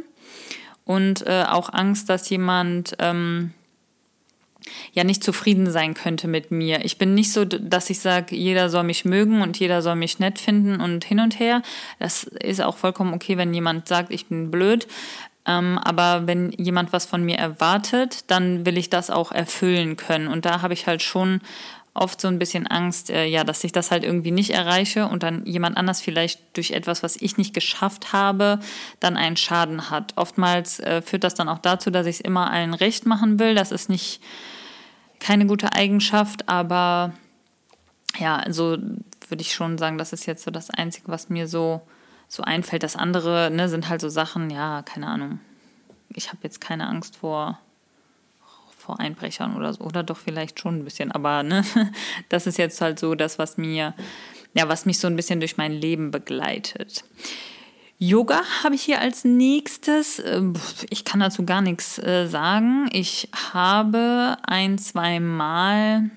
Und 0.84 1.26
äh, 1.26 1.46
auch 1.48 1.74
Angst, 1.74 2.10
dass 2.10 2.30
jemand 2.30 2.96
ähm, 3.00 3.52
ja 4.94 5.04
nicht 5.04 5.24
zufrieden 5.24 5.70
sein 5.72 5.94
könnte 5.94 6.28
mit 6.28 6.52
mir. 6.52 6.84
Ich 6.86 6.98
bin 6.98 7.14
nicht 7.14 7.32
so, 7.32 7.46
dass 7.46 7.90
ich 7.90 8.00
sage, 8.00 8.36
jeder 8.36 8.70
soll 8.70 8.84
mich 8.84 9.06
mögen 9.06 9.42
und 9.42 9.60
jeder 9.60 9.82
soll 9.82 9.96
mich 9.96 10.20
nett 10.20 10.40
finden 10.40 10.82
und 10.82 11.06
hin 11.06 11.20
und 11.20 11.40
her. 11.40 11.62
Das 12.00 12.24
ist 12.24 12.62
auch 12.62 12.78
vollkommen 12.78 13.14
okay, 13.14 13.38
wenn 13.38 13.54
jemand 13.54 13.88
sagt, 13.88 14.12
ich 14.12 14.28
bin 14.28 14.52
blöd. 14.52 14.88
Ähm, 15.48 15.78
aber 15.78 16.26
wenn 16.26 16.52
jemand 16.54 16.92
was 16.92 17.06
von 17.06 17.24
mir 17.24 17.38
erwartet, 17.38 18.30
dann 18.32 18.66
will 18.66 18.78
ich 18.78 18.90
das 18.90 19.10
auch 19.10 19.32
erfüllen 19.32 19.96
können. 19.96 20.28
Und 20.28 20.46
da 20.46 20.62
habe 20.62 20.74
ich 20.74 20.88
halt 20.88 21.04
schon 21.04 21.42
oft 21.96 22.20
so 22.20 22.28
ein 22.28 22.40
bisschen 22.40 22.68
Angst, 22.68 23.10
äh, 23.10 23.26
ja, 23.26 23.44
dass 23.44 23.64
ich 23.64 23.72
das 23.72 23.90
halt 23.90 24.04
irgendwie 24.04 24.32
nicht 24.32 24.50
erreiche 24.52 25.08
und 25.08 25.24
dann 25.24 25.46
jemand 25.46 25.78
anders 25.78 26.02
vielleicht 26.02 26.42
durch 26.58 26.72
etwas, 26.72 27.04
was 27.04 27.16
ich 27.16 27.38
nicht 27.38 27.54
geschafft 27.54 28.12
habe, 28.12 28.60
dann 29.00 29.16
einen 29.16 29.38
Schaden 29.38 29.90
hat. 29.90 30.14
Oftmals 30.18 30.80
äh, 30.82 31.02
führt 31.02 31.24
das 31.24 31.36
dann 31.36 31.48
auch 31.48 31.60
dazu, 31.60 31.92
dass 31.92 32.06
ich 32.06 32.18
es 32.18 32.22
immer 32.22 32.52
allen 32.52 32.74
recht 32.74 33.06
machen 33.06 33.40
will. 33.40 33.56
Das 33.56 33.72
ist 33.72 33.90
nicht 33.90 34.22
keine 35.20 35.46
gute 35.46 35.74
Eigenschaft, 35.74 36.48
aber 36.50 37.14
ja, 38.20 38.38
also 38.38 38.78
würde 39.30 39.42
ich 39.42 39.54
schon 39.54 39.78
sagen, 39.78 39.98
das 39.98 40.14
ist 40.14 40.26
jetzt 40.26 40.44
so 40.44 40.52
das 40.52 40.70
Einzige, 40.70 41.08
was 41.08 41.30
mir 41.30 41.48
so, 41.48 41.82
so 42.28 42.44
einfällt. 42.44 42.84
Das 42.84 42.96
andere 42.96 43.50
ne, 43.52 43.70
sind 43.70 43.90
halt 43.90 44.02
so 44.02 44.10
Sachen, 44.10 44.50
ja, 44.50 44.82
keine 44.84 45.08
Ahnung. 45.08 45.40
Ich 46.10 46.30
habe 46.30 46.40
jetzt 46.44 46.62
keine 46.62 46.88
Angst 46.88 47.18
vor, 47.18 47.60
vor 48.78 49.00
Einbrechern 49.00 49.56
oder 49.56 49.74
so. 49.74 49.82
Oder 49.82 50.04
doch 50.04 50.18
vielleicht 50.18 50.60
schon 50.60 50.80
ein 50.80 50.84
bisschen, 50.84 51.12
aber 51.12 51.44
ne, 51.44 51.66
das 52.30 52.48
ist 52.48 52.58
jetzt 52.58 52.80
halt 52.82 53.00
so 53.00 53.16
das, 53.16 53.40
was 53.40 53.58
mir, 53.58 53.94
ja, 54.54 54.70
was 54.70 54.86
mich 54.86 55.00
so 55.00 55.08
ein 55.08 55.16
bisschen 55.16 55.40
durch 55.40 55.58
mein 55.58 55.72
Leben 55.74 56.12
begleitet. 56.12 57.04
Yoga 57.98 58.42
habe 58.64 58.76
ich 58.76 58.84
hier 58.84 59.00
als 59.00 59.24
nächstes. 59.24 60.22
Ähm, 60.24 60.54
ich 60.90 61.06
kann 61.06 61.22
dazu 61.22 61.46
gar 61.46 61.62
nichts 61.62 61.98
äh, 62.00 62.28
sagen. 62.28 62.90
Ich 62.92 63.30
habe 63.54 64.38
ein, 64.44 64.78
zwei 64.78 65.20
Mal. 65.20 66.10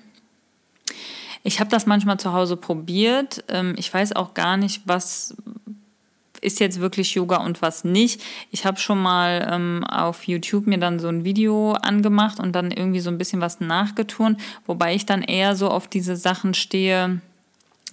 Ich 1.43 1.59
habe 1.59 1.69
das 1.69 1.85
manchmal 1.85 2.19
zu 2.19 2.33
Hause 2.33 2.57
probiert. 2.57 3.43
Ähm, 3.47 3.75
ich 3.77 3.93
weiß 3.93 4.15
auch 4.15 4.33
gar 4.33 4.57
nicht, 4.57 4.81
was 4.85 5.35
ist 6.41 6.59
jetzt 6.59 6.79
wirklich 6.79 7.15
Yoga 7.15 7.37
und 7.37 7.61
was 7.61 7.83
nicht. 7.83 8.21
Ich 8.51 8.65
habe 8.65 8.79
schon 8.79 9.01
mal 9.01 9.47
ähm, 9.49 9.83
auf 9.85 10.25
YouTube 10.27 10.67
mir 10.67 10.77
dann 10.77 10.99
so 10.99 11.07
ein 11.07 11.23
Video 11.23 11.73
angemacht 11.73 12.39
und 12.39 12.53
dann 12.53 12.71
irgendwie 12.71 13.01
so 13.01 13.09
ein 13.09 13.17
bisschen 13.17 13.41
was 13.41 13.59
nachgeturnt, 13.59 14.39
wobei 14.65 14.95
ich 14.95 15.05
dann 15.05 15.21
eher 15.21 15.57
so 15.57 15.69
auf 15.69 15.87
diese 15.87 16.15
Sachen 16.15 16.53
stehe 16.53 17.21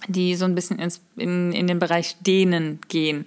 die 0.07 0.35
so 0.35 0.45
ein 0.45 0.55
bisschen 0.55 0.79
ins, 0.79 1.01
in, 1.15 1.51
in 1.53 1.67
den 1.67 1.79
Bereich 1.79 2.17
Dehnen 2.21 2.79
gehen. 2.87 3.25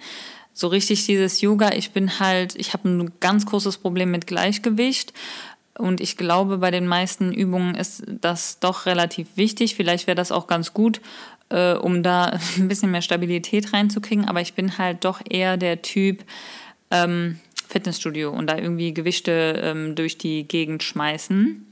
So 0.52 0.68
richtig 0.68 1.06
dieses 1.06 1.40
Yoga, 1.40 1.72
ich 1.72 1.92
bin 1.92 2.20
halt, 2.20 2.54
ich 2.56 2.72
habe 2.72 2.88
ein 2.88 3.12
ganz 3.20 3.46
großes 3.46 3.78
Problem 3.78 4.10
mit 4.10 4.26
Gleichgewicht. 4.26 5.12
Und 5.78 6.00
ich 6.00 6.16
glaube, 6.16 6.58
bei 6.58 6.70
den 6.70 6.86
meisten 6.86 7.32
Übungen 7.32 7.74
ist 7.74 8.02
das 8.06 8.58
doch 8.58 8.86
relativ 8.86 9.28
wichtig. 9.36 9.74
Vielleicht 9.74 10.06
wäre 10.06 10.14
das 10.14 10.32
auch 10.32 10.46
ganz 10.46 10.74
gut, 10.74 11.00
äh, 11.48 11.74
um 11.74 12.02
da 12.02 12.38
ein 12.56 12.68
bisschen 12.68 12.90
mehr 12.90 13.02
Stabilität 13.02 13.72
reinzukriegen. 13.72 14.28
Aber 14.28 14.40
ich 14.40 14.54
bin 14.54 14.76
halt 14.78 15.04
doch 15.04 15.20
eher 15.28 15.56
der 15.56 15.82
Typ 15.82 16.24
ähm, 16.90 17.38
Fitnessstudio 17.68 18.30
und 18.30 18.48
da 18.48 18.58
irgendwie 18.58 18.92
Gewichte 18.92 19.60
ähm, 19.62 19.94
durch 19.94 20.18
die 20.18 20.46
Gegend 20.46 20.82
schmeißen. 20.82 21.69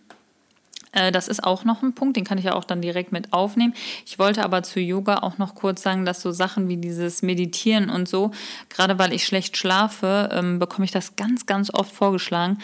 Äh, 0.93 1.13
das 1.13 1.29
ist 1.29 1.45
auch 1.45 1.65
noch 1.65 1.83
ein 1.83 1.95
Punkt, 1.95 2.17
den 2.17 2.25
kann 2.25 2.39
ich 2.39 2.45
ja 2.45 2.55
auch 2.55 2.65
dann 2.65 2.81
direkt 2.81 3.13
mit 3.13 3.33
aufnehmen. 3.33 3.75
Ich 4.07 4.19
wollte 4.19 4.45
aber 4.45 4.63
zu 4.63 4.81
Yoga 4.81 5.19
auch 5.19 5.39
noch 5.39 5.55
kurz 5.55 5.83
sagen, 5.83 6.05
dass 6.05 6.23
so 6.23 6.31
Sachen 6.31 6.69
wie 6.69 6.77
dieses 6.77 7.23
Meditieren 7.23 7.91
und 7.91 8.09
so, 8.09 8.31
gerade 8.69 8.99
weil 8.99 9.13
ich 9.13 9.27
schlecht 9.27 9.57
schlafe, 9.57 10.31
ähm, 10.33 10.59
bekomme 10.59 10.85
ich 10.85 10.91
das 10.91 11.17
ganz, 11.17 11.47
ganz 11.47 11.73
oft 11.73 11.93
vorgeschlagen. 11.93 12.59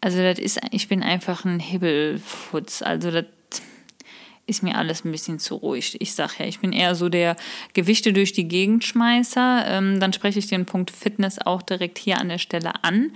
Also 0.00 0.18
das 0.22 0.38
ist, 0.38 0.60
ich 0.70 0.88
bin 0.88 1.02
einfach 1.02 1.44
ein 1.44 1.60
Hibbelfutz. 1.60 2.82
Also 2.82 3.10
das 3.10 3.26
ist 4.46 4.62
mir 4.62 4.76
alles 4.76 5.04
ein 5.04 5.12
bisschen 5.12 5.38
zu 5.38 5.54
ruhig. 5.56 5.96
Ich 6.00 6.14
sage 6.14 6.32
ja, 6.38 6.44
ich 6.46 6.58
bin 6.58 6.72
eher 6.72 6.94
so 6.94 7.08
der 7.08 7.36
Gewichte 7.72 8.12
durch 8.12 8.32
die 8.32 8.48
Gegend 8.48 8.84
schmeißer. 8.84 9.64
Ähm, 9.66 10.00
dann 10.00 10.12
spreche 10.12 10.38
ich 10.38 10.48
den 10.48 10.66
Punkt 10.66 10.90
Fitness 10.90 11.38
auch 11.38 11.62
direkt 11.62 11.98
hier 11.98 12.18
an 12.18 12.28
der 12.28 12.38
Stelle 12.38 12.82
an. 12.82 13.12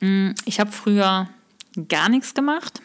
Mm, 0.00 0.30
ich 0.44 0.60
habe 0.60 0.70
früher 0.70 1.28
gar 1.88 2.08
nichts 2.08 2.34
gemacht. 2.34 2.80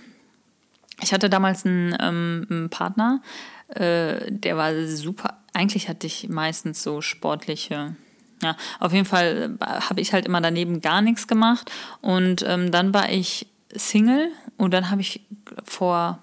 Ich 1.01 1.13
hatte 1.13 1.29
damals 1.29 1.65
einen, 1.65 1.95
ähm, 1.99 2.47
einen 2.49 2.69
Partner, 2.69 3.21
äh, 3.69 4.31
der 4.31 4.57
war 4.57 4.73
super. 4.87 5.39
Eigentlich 5.53 5.89
hatte 5.89 6.07
ich 6.07 6.29
meistens 6.29 6.83
so 6.83 7.01
sportliche 7.01 7.95
ja, 8.41 8.55
auf 8.79 8.93
jeden 8.93 9.05
Fall 9.05 9.55
äh, 9.59 9.65
habe 9.65 10.01
ich 10.01 10.13
halt 10.13 10.25
immer 10.25 10.41
daneben 10.41 10.81
gar 10.81 11.01
nichts 11.01 11.27
gemacht. 11.27 11.71
Und 12.01 12.43
ähm, 12.47 12.71
dann 12.71 12.93
war 12.93 13.09
ich 13.09 13.47
Single 13.73 14.31
und 14.57 14.73
dann 14.73 14.89
habe 14.89 15.01
ich 15.01 15.21
vor, 15.63 16.19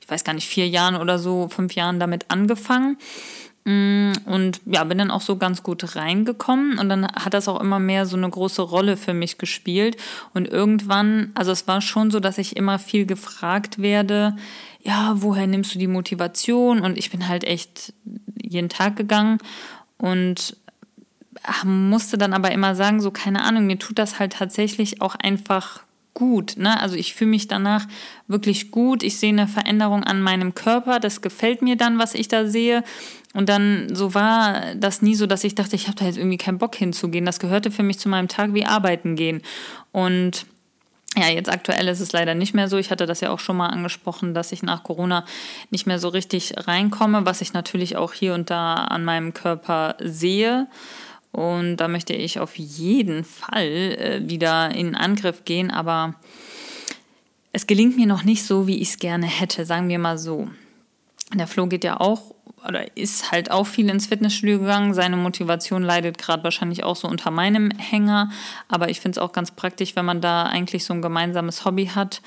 ich 0.00 0.08
weiß 0.08 0.24
gar 0.24 0.34
nicht, 0.34 0.48
vier 0.48 0.68
Jahren 0.68 0.96
oder 0.96 1.18
so, 1.18 1.48
fünf 1.48 1.74
Jahren 1.74 1.98
damit 2.00 2.30
angefangen. 2.30 2.98
Mm, 3.64 4.12
und 4.24 4.60
ja, 4.66 4.82
bin 4.84 4.98
dann 4.98 5.10
auch 5.10 5.20
so 5.20 5.36
ganz 5.36 5.62
gut 5.62 5.94
reingekommen 5.94 6.78
und 6.78 6.88
dann 6.88 7.06
hat 7.06 7.32
das 7.34 7.46
auch 7.46 7.60
immer 7.60 7.78
mehr 7.78 8.06
so 8.06 8.16
eine 8.16 8.28
große 8.28 8.62
Rolle 8.62 8.96
für 8.96 9.14
mich 9.14 9.38
gespielt. 9.38 9.96
Und 10.34 10.48
irgendwann, 10.48 11.30
also 11.34 11.52
es 11.52 11.68
war 11.68 11.80
schon 11.80 12.10
so, 12.10 12.18
dass 12.18 12.38
ich 12.38 12.56
immer 12.56 12.78
viel 12.78 13.06
gefragt 13.06 13.80
werde, 13.80 14.36
ja, 14.80 15.14
woher 15.16 15.46
nimmst 15.46 15.74
du 15.74 15.78
die 15.78 15.86
Motivation? 15.86 16.80
Und 16.80 16.98
ich 16.98 17.10
bin 17.10 17.28
halt 17.28 17.44
echt 17.44 17.92
jeden 18.42 18.68
Tag 18.68 18.96
gegangen 18.96 19.38
und 19.96 20.56
musste 21.64 22.18
dann 22.18 22.32
aber 22.32 22.50
immer 22.52 22.74
sagen, 22.74 23.00
so 23.00 23.10
keine 23.10 23.42
Ahnung, 23.42 23.66
mir 23.66 23.78
tut 23.78 23.98
das 23.98 24.18
halt 24.18 24.34
tatsächlich 24.34 25.00
auch 25.00 25.14
einfach 25.14 25.82
gut. 26.14 26.54
Ne? 26.56 26.78
Also 26.80 26.96
ich 26.96 27.14
fühle 27.14 27.30
mich 27.30 27.48
danach 27.48 27.86
wirklich 28.28 28.70
gut. 28.70 29.02
Ich 29.02 29.18
sehe 29.18 29.30
eine 29.30 29.48
Veränderung 29.48 30.04
an 30.04 30.20
meinem 30.20 30.54
Körper. 30.54 31.00
Das 31.00 31.22
gefällt 31.22 31.62
mir 31.62 31.76
dann, 31.76 31.98
was 31.98 32.14
ich 32.14 32.28
da 32.28 32.46
sehe. 32.46 32.84
Und 33.34 33.48
dann 33.48 33.94
so 33.94 34.14
war 34.14 34.74
das 34.74 35.00
nie 35.02 35.14
so, 35.14 35.26
dass 35.26 35.44
ich 35.44 35.54
dachte, 35.54 35.76
ich 35.76 35.86
habe 35.86 35.96
da 35.96 36.04
jetzt 36.04 36.18
irgendwie 36.18 36.36
keinen 36.36 36.58
Bock 36.58 36.74
hinzugehen. 36.76 37.24
Das 37.24 37.40
gehörte 37.40 37.70
für 37.70 37.82
mich 37.82 37.98
zu 37.98 38.08
meinem 38.08 38.28
Tag 38.28 38.52
wie 38.54 38.66
arbeiten 38.66 39.16
gehen. 39.16 39.42
Und 39.90 40.46
ja, 41.16 41.28
jetzt 41.28 41.50
aktuell 41.50 41.88
ist 41.88 42.00
es 42.00 42.12
leider 42.12 42.34
nicht 42.34 42.54
mehr 42.54 42.68
so. 42.68 42.78
Ich 42.78 42.90
hatte 42.90 43.06
das 43.06 43.20
ja 43.20 43.30
auch 43.30 43.38
schon 43.38 43.56
mal 43.56 43.68
angesprochen, 43.68 44.32
dass 44.32 44.52
ich 44.52 44.62
nach 44.62 44.82
Corona 44.82 45.24
nicht 45.70 45.86
mehr 45.86 45.98
so 45.98 46.08
richtig 46.08 46.54
reinkomme, 46.56 47.26
was 47.26 47.42
ich 47.42 47.52
natürlich 47.52 47.96
auch 47.96 48.12
hier 48.12 48.34
und 48.34 48.50
da 48.50 48.74
an 48.74 49.04
meinem 49.04 49.34
Körper 49.34 49.96
sehe. 50.00 50.68
Und 51.30 51.78
da 51.78 51.88
möchte 51.88 52.14
ich 52.14 52.38
auf 52.38 52.56
jeden 52.56 53.24
Fall 53.24 53.66
äh, 53.66 54.20
wieder 54.24 54.74
in 54.74 54.94
Angriff 54.94 55.44
gehen, 55.44 55.70
aber 55.70 56.14
es 57.52 57.66
gelingt 57.66 57.96
mir 57.96 58.06
noch 58.06 58.24
nicht 58.24 58.44
so, 58.44 58.66
wie 58.66 58.80
ich 58.80 58.90
es 58.90 58.98
gerne 58.98 59.26
hätte, 59.26 59.66
sagen 59.66 59.88
wir 59.88 59.98
mal 59.98 60.18
so. 60.18 60.48
Der 61.34 61.46
Flo 61.46 61.66
geht 61.66 61.84
ja 61.84 62.00
auch 62.00 62.34
oder 62.66 62.96
ist 62.96 63.32
halt 63.32 63.50
auch 63.50 63.66
viel 63.66 63.88
ins 63.88 64.06
Fitnessstudio 64.06 64.60
gegangen. 64.60 64.94
Seine 64.94 65.16
Motivation 65.16 65.82
leidet 65.82 66.18
gerade 66.18 66.44
wahrscheinlich 66.44 66.84
auch 66.84 66.96
so 66.96 67.08
unter 67.08 67.30
meinem 67.30 67.70
Hänger. 67.70 68.30
Aber 68.68 68.88
ich 68.88 69.00
finde 69.00 69.18
es 69.18 69.22
auch 69.22 69.32
ganz 69.32 69.50
praktisch, 69.50 69.96
wenn 69.96 70.04
man 70.04 70.20
da 70.20 70.44
eigentlich 70.44 70.84
so 70.84 70.94
ein 70.94 71.02
gemeinsames 71.02 71.64
Hobby 71.64 71.86
hat, 71.86 72.22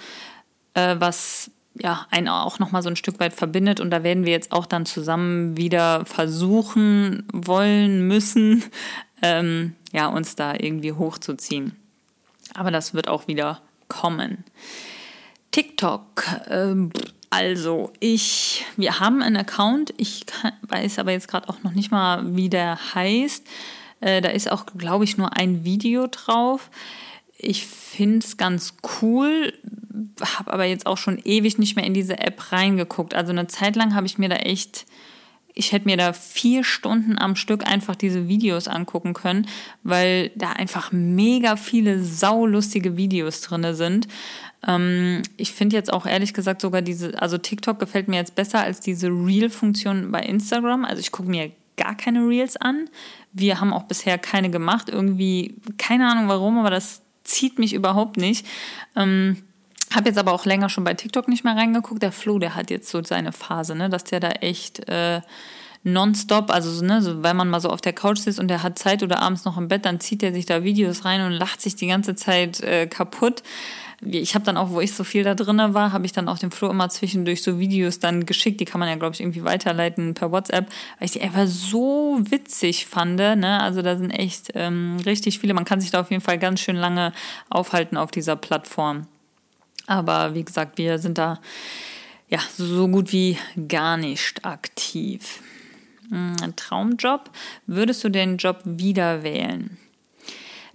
äh, 0.73 0.95
was 0.99 1.51
ja, 1.77 2.07
einen 2.09 2.29
auch 2.29 2.59
nochmal 2.59 2.81
so 2.81 2.89
ein 2.89 2.95
Stück 2.95 3.19
weit 3.19 3.33
verbindet. 3.33 3.79
Und 3.79 3.91
da 3.91 4.03
werden 4.03 4.25
wir 4.25 4.31
jetzt 4.31 4.51
auch 4.51 4.65
dann 4.65 4.85
zusammen 4.85 5.57
wieder 5.57 6.05
versuchen 6.05 7.27
wollen 7.33 8.07
müssen, 8.07 8.63
ähm, 9.21 9.75
ja, 9.91 10.07
uns 10.07 10.35
da 10.35 10.53
irgendwie 10.53 10.93
hochzuziehen. 10.93 11.75
Aber 12.53 12.71
das 12.71 12.93
wird 12.93 13.07
auch 13.07 13.27
wieder 13.27 13.61
kommen. 13.87 14.43
TikTok. 15.51 16.23
Ähm, 16.49 16.91
also, 17.35 17.91
ich, 17.99 18.65
wir 18.77 19.01
haben 19.01 19.21
einen 19.21 19.35
Account. 19.35 19.93
Ich 19.97 20.25
kann, 20.25 20.53
weiß 20.61 20.99
aber 20.99 21.11
jetzt 21.11 21.27
gerade 21.27 21.49
auch 21.49 21.61
noch 21.63 21.73
nicht 21.73 21.91
mal, 21.91 22.35
wie 22.35 22.47
der 22.47 22.95
heißt. 22.95 23.45
Äh, 23.99 24.21
da 24.21 24.29
ist 24.29 24.49
auch, 24.49 24.65
glaube 24.77 25.03
ich, 25.03 25.17
nur 25.17 25.35
ein 25.35 25.65
Video 25.65 26.07
drauf. 26.07 26.69
Ich 27.37 27.65
finde 27.65 28.19
es 28.19 28.37
ganz 28.37 28.75
cool, 29.01 29.53
habe 30.21 30.53
aber 30.53 30.63
jetzt 30.63 30.85
auch 30.85 30.97
schon 30.97 31.19
ewig 31.25 31.57
nicht 31.57 31.75
mehr 31.75 31.85
in 31.85 31.93
diese 31.93 32.19
App 32.19 32.53
reingeguckt. 32.53 33.13
Also 33.13 33.33
eine 33.33 33.47
Zeit 33.47 33.75
lang 33.75 33.95
habe 33.95 34.05
ich 34.05 34.17
mir 34.17 34.29
da 34.29 34.37
echt, 34.37 34.85
ich 35.55 35.71
hätte 35.71 35.85
mir 35.85 35.97
da 35.97 36.11
vier 36.13 36.63
Stunden 36.65 37.17
am 37.17 37.35
Stück 37.37 37.65
einfach 37.65 37.95
diese 37.95 38.27
Videos 38.27 38.67
angucken 38.67 39.13
können, 39.13 39.47
weil 39.83 40.29
da 40.35 40.51
einfach 40.51 40.91
mega 40.91 41.55
viele 41.55 42.03
saulustige 42.03 42.97
Videos 42.97 43.41
drin 43.41 43.73
sind. 43.73 44.07
Ähm, 44.67 45.21
ich 45.37 45.53
finde 45.53 45.77
jetzt 45.77 45.91
auch 45.91 46.05
ehrlich 46.05 46.33
gesagt 46.33 46.61
sogar 46.61 46.81
diese, 46.81 47.19
also 47.21 47.37
TikTok 47.37 47.79
gefällt 47.79 48.09
mir 48.09 48.17
jetzt 48.17 48.35
besser 48.35 48.59
als 48.59 48.81
diese 48.81 49.07
Reel-Funktion 49.07 50.11
bei 50.11 50.19
Instagram. 50.19 50.83
Also 50.83 50.99
ich 50.99 51.13
gucke 51.13 51.29
mir 51.29 51.51
gar 51.77 51.95
keine 51.95 52.27
Reels 52.27 52.57
an. 52.57 52.89
Wir 53.31 53.59
haben 53.59 53.73
auch 53.73 53.83
bisher 53.83 54.17
keine 54.17 54.49
gemacht. 54.49 54.89
Irgendwie, 54.89 55.55
keine 55.77 56.09
Ahnung 56.09 56.27
warum, 56.27 56.59
aber 56.59 56.69
das 56.69 57.01
zieht 57.23 57.59
mich 57.59 57.73
überhaupt 57.73 58.17
nicht. 58.17 58.45
Ähm, 58.95 59.37
habe 59.95 60.09
jetzt 60.09 60.17
aber 60.17 60.33
auch 60.33 60.45
länger 60.45 60.69
schon 60.69 60.83
bei 60.83 60.93
TikTok 60.93 61.27
nicht 61.27 61.43
mehr 61.43 61.55
reingeguckt. 61.55 62.01
Der 62.01 62.11
Flo, 62.11 62.39
der 62.39 62.55
hat 62.55 62.69
jetzt 62.69 62.89
so 62.89 63.03
seine 63.03 63.31
Phase, 63.31 63.75
ne, 63.75 63.89
dass 63.89 64.03
der 64.03 64.19
da 64.19 64.29
echt 64.29 64.87
äh, 64.89 65.21
nonstop, 65.85 66.51
also 66.51 66.83
ne, 66.83 67.01
so, 67.01 67.23
wenn 67.23 67.37
man 67.37 67.49
mal 67.49 67.61
so 67.61 67.69
auf 67.69 67.79
der 67.79 67.93
Couch 67.93 68.17
sitzt 68.17 68.39
und 68.39 68.47
der 68.47 68.63
hat 68.63 68.79
Zeit 68.79 69.03
oder 69.03 69.21
abends 69.21 69.45
noch 69.45 69.57
im 69.57 69.67
Bett, 69.67 69.85
dann 69.85 69.99
zieht 69.99 70.23
er 70.23 70.33
sich 70.33 70.45
da 70.45 70.63
Videos 70.63 71.05
rein 71.05 71.21
und 71.21 71.31
lacht 71.31 71.61
sich 71.61 71.75
die 71.75 71.87
ganze 71.87 72.15
Zeit 72.15 72.59
äh, 72.61 72.87
kaputt. 72.87 73.43
Ich 74.01 74.35
habe 74.35 74.43
dann 74.43 74.57
auch, 74.57 74.71
wo 74.71 74.81
ich 74.81 74.93
so 74.93 75.03
viel 75.03 75.23
da 75.23 75.35
drin 75.35 75.57
war, 75.57 75.93
habe 75.93 76.05
ich 76.05 76.11
dann 76.11 76.27
auch 76.27 76.37
dem 76.37 76.51
Flo 76.51 76.69
immer 76.69 76.89
zwischendurch 76.89 77.41
so 77.43 77.59
Videos 77.59 77.99
dann 77.99 78.25
geschickt. 78.25 78.59
Die 78.59 78.65
kann 78.65 78.79
man 78.79 78.89
ja, 78.89 78.95
glaube 78.95 79.13
ich, 79.13 79.21
irgendwie 79.21 79.43
weiterleiten 79.43 80.15
per 80.15 80.31
WhatsApp, 80.31 80.67
weil 80.99 81.05
ich 81.05 81.11
die 81.11 81.21
einfach 81.21 81.47
so 81.47 82.19
witzig 82.29 82.87
fand. 82.87 83.15
Ne? 83.15 83.59
Also 83.61 83.81
da 83.81 83.97
sind 83.97 84.11
echt 84.11 84.51
ähm, 84.53 84.97
richtig 85.05 85.39
viele. 85.39 85.53
Man 85.53 85.65
kann 85.65 85.79
sich 85.79 85.91
da 85.91 86.01
auf 86.01 86.11
jeden 86.11 86.21
Fall 86.21 86.37
ganz 86.37 86.59
schön 86.59 86.75
lange 86.75 87.13
aufhalten 87.49 87.95
auf 87.95 88.11
dieser 88.11 88.35
Plattform. 88.35 89.07
Aber 89.87 90.33
wie 90.33 90.43
gesagt, 90.43 90.77
wir 90.77 90.97
sind 90.99 91.17
da 91.17 91.39
ja 92.29 92.39
so 92.57 92.87
gut 92.87 93.11
wie 93.11 93.37
gar 93.67 93.97
nicht 93.97 94.45
aktiv. 94.45 95.41
Hm, 96.09 96.35
Traumjob. 96.55 97.29
Würdest 97.67 98.03
du 98.03 98.09
den 98.09 98.37
Job 98.37 98.61
wieder 98.65 99.23
wählen? 99.23 99.77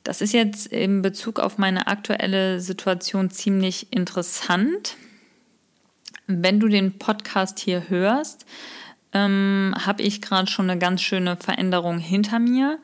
Das 0.05 0.21
ist 0.21 0.33
jetzt 0.33 0.67
in 0.69 1.03
Bezug 1.03 1.39
auf 1.39 1.59
meine 1.59 1.87
aktuelle 1.87 2.61
Situation 2.61 3.31
ziemlich 3.31 3.93
interessant. 3.93 4.97
Wenn 6.27 6.61
du 6.61 6.69
den 6.69 6.99
Podcast 6.99 7.59
hier 7.59 7.89
hörst, 7.89 8.47
ähm, 9.13 9.75
habe 9.85 10.03
ich 10.03 10.23
gerade 10.23 10.51
schon 10.51 10.71
eine 10.71 10.79
ganz 10.79 11.03
schöne 11.03 11.37
Veränderung 11.37 11.99
hinter 11.99 12.39
mir. 12.39 12.79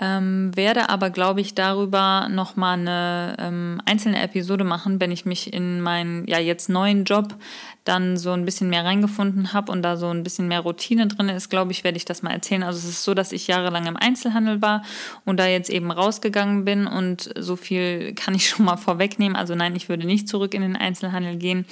Ähm, 0.00 0.50
werde 0.56 0.88
aber, 0.88 1.10
glaube 1.10 1.40
ich, 1.40 1.54
darüber 1.54 2.28
nochmal 2.28 2.78
eine 2.80 3.36
ähm, 3.38 3.80
einzelne 3.86 4.20
Episode 4.20 4.64
machen, 4.64 5.00
wenn 5.00 5.12
ich 5.12 5.24
mich 5.24 5.52
in 5.52 5.80
meinen 5.80 6.26
ja 6.26 6.40
jetzt 6.40 6.68
neuen 6.68 7.04
Job 7.04 7.36
dann 7.84 8.16
so 8.16 8.32
ein 8.32 8.44
bisschen 8.44 8.68
mehr 8.70 8.84
reingefunden 8.84 9.52
habe 9.52 9.70
und 9.70 9.82
da 9.82 9.96
so 9.96 10.08
ein 10.08 10.24
bisschen 10.24 10.48
mehr 10.48 10.60
Routine 10.60 11.06
drin 11.06 11.28
ist, 11.28 11.48
glaube 11.48 11.70
ich, 11.70 11.84
werde 11.84 11.96
ich 11.96 12.04
das 12.04 12.22
mal 12.22 12.32
erzählen. 12.32 12.64
Also 12.64 12.78
es 12.78 12.86
ist 12.86 13.04
so, 13.04 13.14
dass 13.14 13.30
ich 13.30 13.46
jahrelang 13.46 13.86
im 13.86 13.96
Einzelhandel 13.96 14.60
war 14.60 14.82
und 15.24 15.38
da 15.38 15.46
jetzt 15.46 15.70
eben 15.70 15.92
rausgegangen 15.92 16.64
bin 16.64 16.88
und 16.88 17.30
so 17.38 17.54
viel 17.54 18.14
kann 18.14 18.34
ich 18.34 18.48
schon 18.50 18.64
mal 18.64 18.76
vorwegnehmen. 18.76 19.36
Also 19.36 19.54
nein, 19.54 19.76
ich 19.76 19.88
würde 19.88 20.06
nicht 20.06 20.28
zurück 20.28 20.54
in 20.54 20.62
den 20.62 20.76
Einzelhandel 20.76 21.36
gehen, 21.36 21.66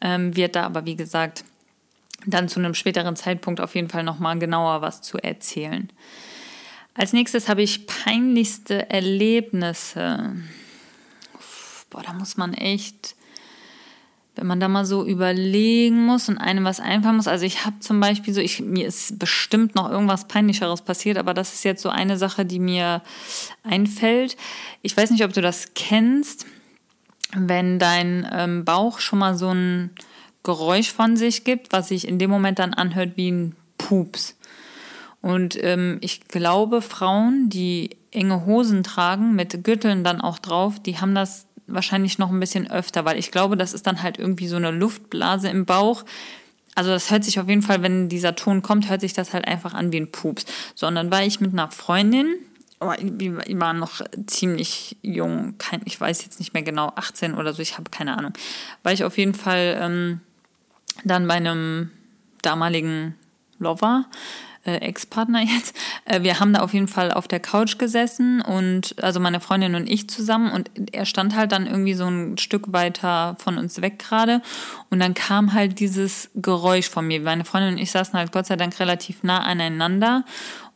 ähm, 0.00 0.34
wird 0.34 0.56
da 0.56 0.64
aber, 0.64 0.86
wie 0.86 0.96
gesagt, 0.96 1.44
dann 2.26 2.48
zu 2.48 2.58
einem 2.58 2.72
späteren 2.72 3.16
Zeitpunkt 3.16 3.60
auf 3.60 3.74
jeden 3.74 3.90
Fall 3.90 4.02
nochmal 4.02 4.38
genauer 4.38 4.80
was 4.80 5.02
zu 5.02 5.18
erzählen. 5.18 5.90
Als 6.94 7.12
nächstes 7.12 7.48
habe 7.48 7.62
ich 7.62 7.86
peinlichste 7.86 8.90
Erlebnisse. 8.90 10.36
Boah, 11.90 12.02
da 12.02 12.12
muss 12.12 12.36
man 12.36 12.54
echt. 12.54 13.16
wenn 14.36 14.46
man 14.46 14.60
da 14.60 14.68
mal 14.68 14.84
so 14.86 15.04
überlegen 15.04 16.06
muss 16.06 16.28
und 16.28 16.38
einem 16.38 16.64
was 16.64 16.80
einfallen 16.80 17.16
muss. 17.16 17.28
Also 17.28 17.44
ich 17.44 17.66
habe 17.66 17.78
zum 17.80 18.00
Beispiel 18.00 18.32
so, 18.32 18.40
ich, 18.40 18.60
mir 18.60 18.86
ist 18.86 19.18
bestimmt 19.18 19.74
noch 19.74 19.90
irgendwas 19.90 20.28
Peinlicheres 20.28 20.82
passiert, 20.82 21.18
aber 21.18 21.34
das 21.34 21.52
ist 21.52 21.64
jetzt 21.64 21.82
so 21.82 21.90
eine 21.90 22.16
Sache, 22.16 22.44
die 22.46 22.58
mir 22.58 23.02
einfällt. 23.64 24.36
Ich 24.82 24.96
weiß 24.96 25.10
nicht, 25.10 25.24
ob 25.24 25.32
du 25.32 25.42
das 25.42 25.74
kennst, 25.74 26.46
wenn 27.34 27.78
dein 27.78 28.26
ähm, 28.32 28.64
Bauch 28.64 28.98
schon 29.00 29.18
mal 29.18 29.36
so 29.36 29.52
ein 29.52 29.90
Geräusch 30.42 30.90
von 30.90 31.16
sich 31.16 31.44
gibt, 31.44 31.72
was 31.72 31.88
sich 31.88 32.08
in 32.08 32.18
dem 32.18 32.30
Moment 32.30 32.58
dann 32.58 32.72
anhört 32.72 33.16
wie 33.16 33.30
ein 33.30 33.56
Pups. 33.78 34.36
Und 35.22 35.62
ähm, 35.62 35.98
ich 36.00 36.28
glaube, 36.28 36.82
Frauen, 36.82 37.50
die 37.50 37.96
enge 38.10 38.46
Hosen 38.46 38.82
tragen, 38.82 39.34
mit 39.34 39.62
Gürteln 39.64 40.02
dann 40.02 40.20
auch 40.20 40.38
drauf, 40.38 40.80
die 40.80 40.98
haben 40.98 41.14
das 41.14 41.46
wahrscheinlich 41.66 42.18
noch 42.18 42.30
ein 42.30 42.40
bisschen 42.40 42.70
öfter, 42.70 43.04
weil 43.04 43.18
ich 43.18 43.30
glaube, 43.30 43.56
das 43.56 43.72
ist 43.72 43.86
dann 43.86 44.02
halt 44.02 44.18
irgendwie 44.18 44.48
so 44.48 44.56
eine 44.56 44.70
Luftblase 44.70 45.48
im 45.48 45.66
Bauch. 45.66 46.04
Also 46.74 46.90
das 46.90 47.10
hört 47.10 47.24
sich 47.24 47.38
auf 47.38 47.48
jeden 47.48 47.62
Fall, 47.62 47.82
wenn 47.82 48.08
dieser 48.08 48.34
Ton 48.34 48.62
kommt, 48.62 48.88
hört 48.88 49.00
sich 49.00 49.12
das 49.12 49.32
halt 49.32 49.46
einfach 49.46 49.74
an 49.74 49.92
wie 49.92 50.00
ein 50.00 50.10
Pups. 50.10 50.46
Sondern 50.74 51.10
war 51.10 51.22
ich 51.22 51.40
mit 51.40 51.52
einer 51.52 51.70
Freundin, 51.70 52.26
oh, 52.80 52.92
wir 53.00 53.60
waren 53.60 53.78
noch 53.78 54.00
ziemlich 54.26 54.96
jung, 55.02 55.56
kein, 55.58 55.82
ich 55.84 56.00
weiß 56.00 56.24
jetzt 56.24 56.38
nicht 56.38 56.54
mehr 56.54 56.62
genau, 56.62 56.92
18 56.96 57.34
oder 57.34 57.52
so, 57.52 57.62
ich 57.62 57.76
habe 57.76 57.90
keine 57.90 58.16
Ahnung. 58.16 58.32
War 58.82 58.92
ich 58.92 59.04
auf 59.04 59.18
jeden 59.18 59.34
Fall 59.34 59.78
ähm, 59.80 60.20
dann 61.04 61.26
bei 61.28 61.34
einem 61.34 61.90
damaligen 62.42 63.14
Lover, 63.58 64.06
äh, 64.64 64.76
Ex-Partner 64.76 65.42
jetzt. 65.42 65.74
Äh, 66.04 66.22
wir 66.22 66.40
haben 66.40 66.52
da 66.52 66.60
auf 66.60 66.74
jeden 66.74 66.88
Fall 66.88 67.12
auf 67.12 67.28
der 67.28 67.40
Couch 67.40 67.78
gesessen 67.78 68.40
und 68.40 69.02
also 69.02 69.20
meine 69.20 69.40
Freundin 69.40 69.74
und 69.74 69.88
ich 69.88 70.08
zusammen 70.08 70.50
und 70.52 70.70
er 70.92 71.06
stand 71.06 71.34
halt 71.34 71.52
dann 71.52 71.66
irgendwie 71.66 71.94
so 71.94 72.06
ein 72.06 72.38
Stück 72.38 72.72
weiter 72.72 73.36
von 73.38 73.58
uns 73.58 73.80
weg 73.80 73.98
gerade 73.98 74.42
und 74.90 75.00
dann 75.00 75.14
kam 75.14 75.52
halt 75.52 75.80
dieses 75.80 76.30
Geräusch 76.34 76.88
von 76.88 77.06
mir. 77.06 77.20
Meine 77.20 77.44
Freundin 77.44 77.74
und 77.74 77.78
ich 77.78 77.90
saßen 77.90 78.18
halt 78.18 78.32
Gott 78.32 78.46
sei 78.46 78.56
Dank 78.56 78.78
relativ 78.80 79.22
nah 79.22 79.40
aneinander 79.40 80.24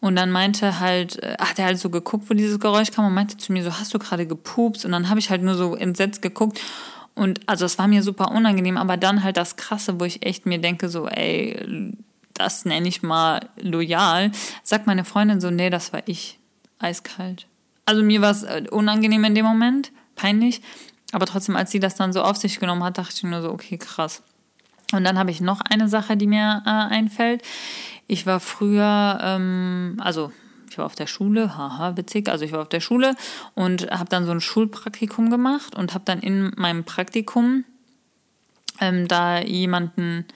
und 0.00 0.16
dann 0.16 0.30
meinte 0.30 0.80
halt, 0.80 1.22
äh, 1.22 1.36
hat 1.38 1.58
er 1.58 1.66
halt 1.66 1.78
so 1.78 1.90
geguckt, 1.90 2.28
wo 2.28 2.34
dieses 2.34 2.58
Geräusch 2.58 2.90
kam 2.90 3.06
und 3.06 3.14
meinte 3.14 3.36
zu 3.36 3.52
mir 3.52 3.64
so, 3.64 3.78
hast 3.78 3.94
du 3.94 3.98
gerade 3.98 4.26
gepupst? 4.26 4.84
Und 4.84 4.92
dann 4.92 5.08
habe 5.08 5.20
ich 5.20 5.30
halt 5.30 5.42
nur 5.42 5.54
so 5.54 5.74
entsetzt 5.76 6.22
geguckt 6.22 6.60
und 7.14 7.40
also 7.46 7.64
es 7.64 7.78
war 7.78 7.86
mir 7.86 8.02
super 8.02 8.32
unangenehm, 8.32 8.76
aber 8.76 8.96
dann 8.96 9.22
halt 9.22 9.36
das 9.36 9.56
Krasse, 9.56 10.00
wo 10.00 10.04
ich 10.04 10.26
echt 10.26 10.46
mir 10.46 10.58
denke 10.58 10.88
so, 10.88 11.06
ey, 11.06 11.94
das 12.34 12.64
nenne 12.64 12.88
ich 12.88 13.02
mal 13.02 13.48
loyal, 13.60 14.32
sagt 14.62 14.86
meine 14.86 15.04
Freundin 15.04 15.40
so, 15.40 15.50
nee, 15.50 15.70
das 15.70 15.92
war 15.92 16.02
ich. 16.06 16.38
Eiskalt. 16.78 17.46
Also 17.86 18.02
mir 18.02 18.20
war 18.20 18.30
es 18.30 18.42
äh, 18.42 18.64
unangenehm 18.70 19.24
in 19.24 19.34
dem 19.34 19.44
Moment, 19.44 19.92
peinlich. 20.16 20.60
Aber 21.12 21.26
trotzdem, 21.26 21.56
als 21.56 21.70
sie 21.70 21.80
das 21.80 21.94
dann 21.94 22.12
so 22.12 22.22
auf 22.22 22.36
sich 22.36 22.58
genommen 22.58 22.82
hat, 22.82 22.98
dachte 22.98 23.14
ich 23.14 23.22
nur 23.22 23.40
so, 23.40 23.50
okay, 23.50 23.78
krass. 23.78 24.22
Und 24.92 25.04
dann 25.04 25.18
habe 25.18 25.30
ich 25.30 25.40
noch 25.40 25.60
eine 25.60 25.88
Sache, 25.88 26.16
die 26.16 26.26
mir 26.26 26.62
äh, 26.66 26.70
einfällt. 26.70 27.42
Ich 28.06 28.26
war 28.26 28.40
früher, 28.40 29.18
ähm, 29.22 29.96
also 30.00 30.32
ich 30.70 30.78
war 30.78 30.86
auf 30.86 30.94
der 30.94 31.06
Schule, 31.06 31.56
haha, 31.56 31.96
witzig, 31.96 32.28
also 32.28 32.44
ich 32.44 32.52
war 32.52 32.60
auf 32.60 32.68
der 32.68 32.80
Schule 32.80 33.14
und 33.54 33.90
habe 33.90 34.08
dann 34.08 34.26
so 34.26 34.32
ein 34.32 34.40
Schulpraktikum 34.40 35.30
gemacht 35.30 35.76
und 35.76 35.94
habe 35.94 36.04
dann 36.04 36.20
in 36.20 36.52
meinem 36.56 36.84
Praktikum 36.84 37.64
ähm, 38.80 39.06
da 39.06 39.38
jemanden 39.40 40.26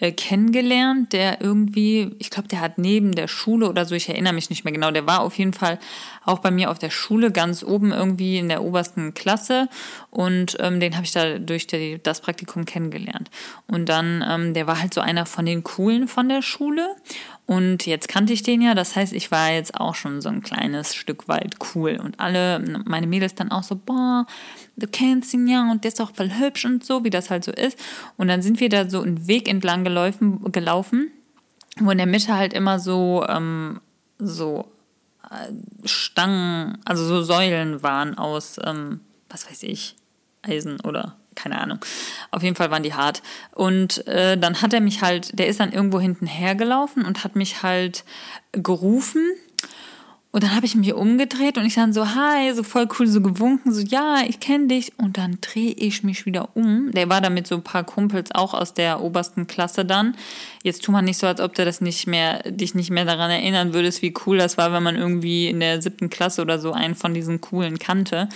äh, 0.00 0.12
kennengelernt, 0.12 1.12
der 1.12 1.40
irgendwie, 1.40 2.16
ich 2.18 2.30
glaube, 2.30 2.48
der 2.48 2.60
hat 2.60 2.78
neben 2.78 3.14
der 3.14 3.28
Schule 3.28 3.68
oder 3.68 3.84
so, 3.84 3.94
ich 3.94 4.08
erinnere 4.08 4.32
mich 4.32 4.50
nicht 4.50 4.64
mehr 4.64 4.72
genau, 4.72 4.90
der 4.90 5.06
war 5.06 5.20
auf 5.20 5.38
jeden 5.38 5.52
Fall 5.52 5.78
auch 6.24 6.38
bei 6.40 6.50
mir 6.50 6.70
auf 6.70 6.78
der 6.78 6.90
Schule 6.90 7.30
ganz 7.30 7.62
oben 7.62 7.92
irgendwie 7.92 8.38
in 8.38 8.48
der 8.48 8.62
obersten 8.62 9.14
Klasse 9.14 9.68
und 10.10 10.56
ähm, 10.60 10.80
den 10.80 10.94
habe 10.94 11.04
ich 11.04 11.12
da 11.12 11.38
durch 11.38 11.66
die, 11.66 12.00
das 12.02 12.20
Praktikum 12.20 12.64
kennengelernt. 12.64 13.30
Und 13.66 13.88
dann, 13.88 14.24
ähm, 14.28 14.54
der 14.54 14.66
war 14.66 14.80
halt 14.80 14.94
so 14.94 15.00
einer 15.00 15.26
von 15.26 15.46
den 15.46 15.64
Coolen 15.64 16.08
von 16.08 16.28
der 16.28 16.42
Schule 16.42 16.96
und 17.46 17.86
jetzt 17.86 18.08
kannte 18.08 18.32
ich 18.32 18.42
den 18.42 18.62
ja, 18.62 18.74
das 18.74 18.94
heißt, 18.94 19.12
ich 19.12 19.30
war 19.30 19.50
jetzt 19.52 19.74
auch 19.74 19.94
schon 19.94 20.20
so 20.20 20.28
ein 20.28 20.42
kleines 20.42 20.94
Stück 20.94 21.26
weit 21.26 21.56
cool. 21.74 21.98
Und 22.02 22.20
alle, 22.20 22.60
meine 22.84 23.08
Mädels 23.08 23.34
dann 23.34 23.50
auch 23.50 23.64
so, 23.64 23.74
boah, 23.74 24.26
du 24.76 24.86
kennst 24.86 25.34
ihn 25.34 25.48
ja 25.48 25.68
und 25.70 25.82
der 25.82 25.90
ist 25.90 26.00
auch 26.00 26.14
voll 26.14 26.30
hübsch 26.38 26.64
und 26.64 26.84
so, 26.84 27.02
wie 27.02 27.10
das 27.10 27.28
halt 27.28 27.44
so 27.44 27.50
ist. 27.50 27.76
Und 28.16 28.28
dann 28.28 28.42
sind 28.42 28.60
wir 28.60 28.68
da 28.68 28.88
so 28.88 29.02
einen 29.02 29.26
Weg 29.26 29.48
entlang 29.48 29.82
gelaufen, 29.82 30.52
gelaufen 30.52 31.10
wo 31.78 31.90
in 31.90 31.98
der 31.98 32.06
Mitte 32.06 32.36
halt 32.36 32.52
immer 32.52 32.78
so, 32.78 33.24
ähm, 33.28 33.80
so 34.18 34.70
Stangen, 35.84 36.78
also 36.84 37.04
so 37.04 37.22
Säulen 37.22 37.82
waren 37.82 38.18
aus, 38.18 38.56
ähm, 38.64 39.00
was 39.28 39.48
weiß 39.48 39.62
ich, 39.62 39.96
Eisen 40.42 40.80
oder 40.80 41.16
keine 41.34 41.60
Ahnung. 41.60 41.78
Auf 42.30 42.42
jeden 42.42 42.56
Fall 42.56 42.70
waren 42.70 42.82
die 42.82 42.94
hart. 42.94 43.22
Und 43.52 44.06
äh, 44.06 44.36
dann 44.36 44.60
hat 44.60 44.72
er 44.72 44.80
mich 44.80 45.02
halt, 45.02 45.38
der 45.38 45.46
ist 45.46 45.60
dann 45.60 45.72
irgendwo 45.72 46.00
hinten 46.00 46.26
hergelaufen 46.26 47.04
und 47.04 47.24
hat 47.24 47.36
mich 47.36 47.62
halt 47.62 48.04
gerufen. 48.52 49.24
Und 50.32 50.44
dann 50.44 50.54
habe 50.54 50.64
ich 50.64 50.76
mich 50.76 50.94
umgedreht 50.94 51.58
und 51.58 51.66
ich 51.66 51.74
dann 51.74 51.92
so, 51.92 52.14
hi, 52.14 52.54
so 52.54 52.62
voll 52.62 52.86
cool, 52.98 53.08
so 53.08 53.20
gewunken, 53.20 53.72
so, 53.72 53.80
ja, 53.80 54.22
ich 54.28 54.38
kenne 54.38 54.68
dich. 54.68 54.92
Und 54.96 55.18
dann 55.18 55.38
drehe 55.40 55.72
ich 55.72 56.04
mich 56.04 56.24
wieder 56.24 56.50
um. 56.54 56.92
Der 56.92 57.08
war 57.08 57.20
da 57.20 57.30
mit 57.30 57.48
so 57.48 57.56
ein 57.56 57.64
paar 57.64 57.82
Kumpels 57.82 58.30
auch 58.32 58.54
aus 58.54 58.72
der 58.72 59.00
obersten 59.02 59.48
Klasse 59.48 59.84
dann. 59.84 60.16
Jetzt 60.62 60.84
tu 60.84 60.92
man 60.92 61.04
nicht 61.04 61.18
so, 61.18 61.26
als 61.26 61.40
ob 61.40 61.54
du 61.54 61.64
das 61.64 61.80
nicht 61.80 62.06
mehr, 62.06 62.44
dich 62.48 62.76
nicht 62.76 62.90
mehr 62.90 63.04
daran 63.04 63.30
erinnern 63.30 63.74
würdest, 63.74 64.02
wie 64.02 64.14
cool 64.24 64.38
das 64.38 64.56
war, 64.56 64.72
wenn 64.72 64.84
man 64.84 64.94
irgendwie 64.94 65.48
in 65.48 65.58
der 65.58 65.82
siebten 65.82 66.10
Klasse 66.10 66.42
oder 66.42 66.60
so 66.60 66.72
einen 66.72 66.94
von 66.94 67.12
diesen 67.12 67.40
coolen 67.40 67.80
kannte. 67.80 68.28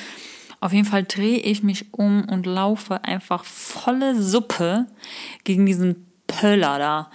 Auf 0.58 0.72
jeden 0.72 0.86
Fall 0.86 1.04
drehe 1.04 1.38
ich 1.38 1.62
mich 1.62 1.92
um 1.92 2.24
und 2.24 2.46
laufe 2.46 3.04
einfach 3.04 3.44
volle 3.44 4.20
Suppe 4.20 4.86
gegen 5.44 5.64
diesen 5.64 6.06
Pöller 6.26 6.78
da. 6.78 7.10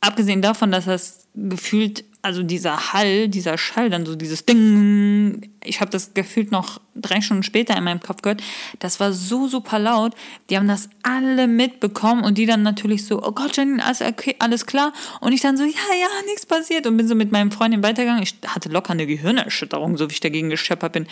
Abgesehen 0.00 0.42
davon, 0.42 0.72
dass 0.72 0.86
das 0.86 1.28
gefühlt, 1.34 2.04
also 2.24 2.42
dieser 2.42 2.92
Hall, 2.94 3.28
dieser 3.28 3.58
Schall, 3.58 3.90
dann 3.90 4.06
so 4.06 4.16
dieses 4.16 4.46
Ding, 4.46 5.50
ich 5.62 5.80
habe 5.80 5.90
das 5.90 6.14
gefühlt 6.14 6.50
noch 6.50 6.80
drei 6.94 7.20
Stunden 7.20 7.42
später 7.42 7.76
in 7.76 7.84
meinem 7.84 8.00
Kopf 8.00 8.22
gehört, 8.22 8.42
das 8.78 8.98
war 8.98 9.12
so 9.12 9.46
super 9.46 9.78
laut, 9.78 10.14
die 10.48 10.56
haben 10.56 10.66
das 10.66 10.88
alle 11.02 11.46
mitbekommen 11.46 12.24
und 12.24 12.38
die 12.38 12.46
dann 12.46 12.62
natürlich 12.62 13.04
so, 13.04 13.22
oh 13.22 13.32
Gott, 13.32 13.56
Janine, 13.56 13.84
alles, 13.84 14.00
okay, 14.00 14.36
alles 14.38 14.64
klar? 14.64 14.94
Und 15.20 15.32
ich 15.32 15.42
dann 15.42 15.58
so, 15.58 15.64
ja, 15.64 15.70
ja, 15.70 16.08
nichts 16.26 16.46
passiert 16.46 16.86
und 16.86 16.96
bin 16.96 17.06
so 17.06 17.14
mit 17.14 17.30
meinem 17.30 17.50
Freundin 17.50 17.82
weitergegangen. 17.82 18.22
Ich 18.22 18.36
hatte 18.46 18.70
locker 18.70 18.92
eine 18.92 19.06
Gehirnerschütterung, 19.06 19.98
so 19.98 20.08
wie 20.08 20.14
ich 20.14 20.20
dagegen 20.20 20.48
gescheppert 20.48 20.92
bin. 20.92 21.06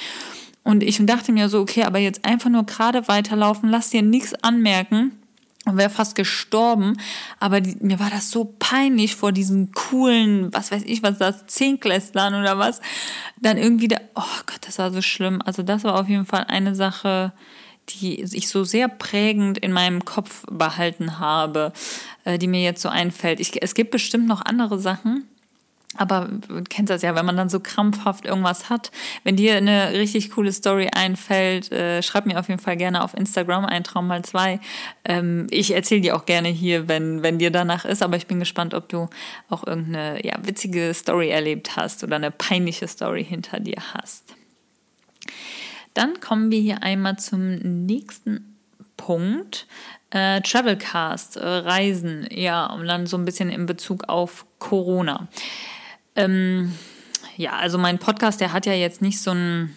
Und 0.64 0.83
ich 0.83 1.05
dachte 1.05 1.33
mir 1.33 1.51
so, 1.51 1.61
okay, 1.61 1.83
aber 1.83 1.98
jetzt 1.98 2.25
einfach 2.25 2.48
nur 2.48 2.64
gerade 2.64 3.07
weiterlaufen, 3.07 3.68
lass 3.68 3.90
dir 3.90 4.01
nichts 4.01 4.33
anmerken 4.42 5.12
und 5.64 5.77
wäre 5.77 5.90
fast 5.90 6.14
gestorben. 6.14 6.96
Aber 7.38 7.61
die, 7.61 7.77
mir 7.81 8.01
war 8.01 8.11
das 8.11 8.31
so 8.31 8.55
peinlich 8.59 9.14
vor 9.14 9.33
diesen 9.33 9.72
coolen, 9.72 10.53
was 10.53 10.72
weiß 10.72 10.83
ich, 10.85 11.03
was 11.03 11.18
das, 11.18 11.46
Zehnklässlern 11.46 12.35
oder 12.35 12.59
was. 12.59 12.81
Dann 13.40 13.59
irgendwie 13.59 13.88
da, 13.88 13.96
oh 14.14 14.40
Gott, 14.46 14.61
das 14.62 14.79
war 14.79 14.92
so 14.92 15.03
schlimm. 15.03 15.40
Also 15.44 15.62
das 15.62 15.85
war 15.85 15.98
auf 15.98 16.09
jeden 16.09 16.27
Fall 16.27 16.44
eine 16.48 16.75
Sache, 16.75 17.33
die 17.88 18.22
ich 18.22 18.48
so 18.48 18.64
sehr 18.64 18.88
prägend 18.88 19.59
in 19.59 19.72
meinem 19.72 20.05
Kopf 20.05 20.44
behalten 20.51 21.18
habe, 21.18 21.72
äh, 22.25 22.38
die 22.38 22.46
mir 22.46 22.62
jetzt 22.62 22.83
so 22.83 22.88
einfällt. 22.88 23.40
Ich, 23.40 23.61
es 23.62 23.75
gibt 23.75 23.90
bestimmt 23.90 24.27
noch 24.27 24.44
andere 24.44 24.79
Sachen, 24.79 25.29
aber 25.96 26.28
du 26.48 26.62
kennst 26.68 26.90
das 26.90 27.02
ja, 27.02 27.14
wenn 27.14 27.26
man 27.26 27.37
dann 27.37 27.48
so 27.48 27.61
krampfhaft 27.61 28.24
irgendwas 28.24 28.70
hat. 28.70 28.90
Wenn 29.24 29.37
dir 29.37 29.57
eine 29.57 29.92
richtig 29.92 30.31
coole 30.31 30.52
Story 30.52 30.88
einfällt, 30.94 31.70
äh, 31.70 32.02
schreib 32.02 32.26
mir 32.26 32.38
auf 32.38 32.48
jeden 32.48 32.61
Fall 32.61 32.76
gerne 32.76 33.02
auf 33.02 33.14
Instagram 33.14 33.66
ein 33.66 33.85
Traum 33.85 34.07
mal 34.07 34.22
zwei. 34.24 34.61
Ähm, 35.05 35.46
ich 35.50 35.72
erzähle 35.72 36.00
dir 36.00 36.16
auch 36.16 36.24
gerne 36.24 36.48
hier, 36.48 36.88
wenn, 36.88 37.22
wenn 37.22 37.38
dir 37.38 37.50
danach 37.50 37.85
ist, 37.85 38.02
aber 38.02 38.16
ich 38.16 38.26
bin 38.26 38.38
gespannt, 38.38 38.74
ob 38.74 38.88
du 38.88 39.09
auch 39.48 39.66
irgendeine 39.66 40.24
ja, 40.24 40.35
witzige 40.42 40.94
Story 40.94 41.31
erlebt 41.31 41.76
hast 41.76 42.02
oder 42.05 42.16
eine 42.16 42.31
peinliche 42.31 42.88
Story 42.88 43.24
hinter 43.24 43.61
dir 43.61 43.83
hast. 43.94 44.35
Dann 45.94 46.20
kommen 46.20 46.50
wir 46.50 46.61
hier 46.61 46.83
einmal 46.83 47.18
zum 47.18 47.57
nächsten 47.87 48.57
Punkt. 48.96 49.66
Äh, 50.11 50.40
Travelcast, 50.42 51.37
äh, 51.37 51.46
Reisen, 51.46 52.26
ja, 52.31 52.66
und 52.66 52.87
dann 52.87 53.07
so 53.07 53.16
ein 53.16 53.24
bisschen 53.24 53.50
in 53.50 53.66
Bezug 53.66 54.09
auf 54.09 54.46
Corona. 54.59 55.28
Ähm, 56.16 56.72
ja, 57.37 57.53
also 57.53 57.79
mein 57.79 57.98
Podcast, 57.98 58.40
der 58.40 58.53
hat 58.53 58.66
ja 58.66 58.75
jetzt 58.75 59.03
nicht 59.03 59.20
so 59.20 59.33
ein 59.33 59.77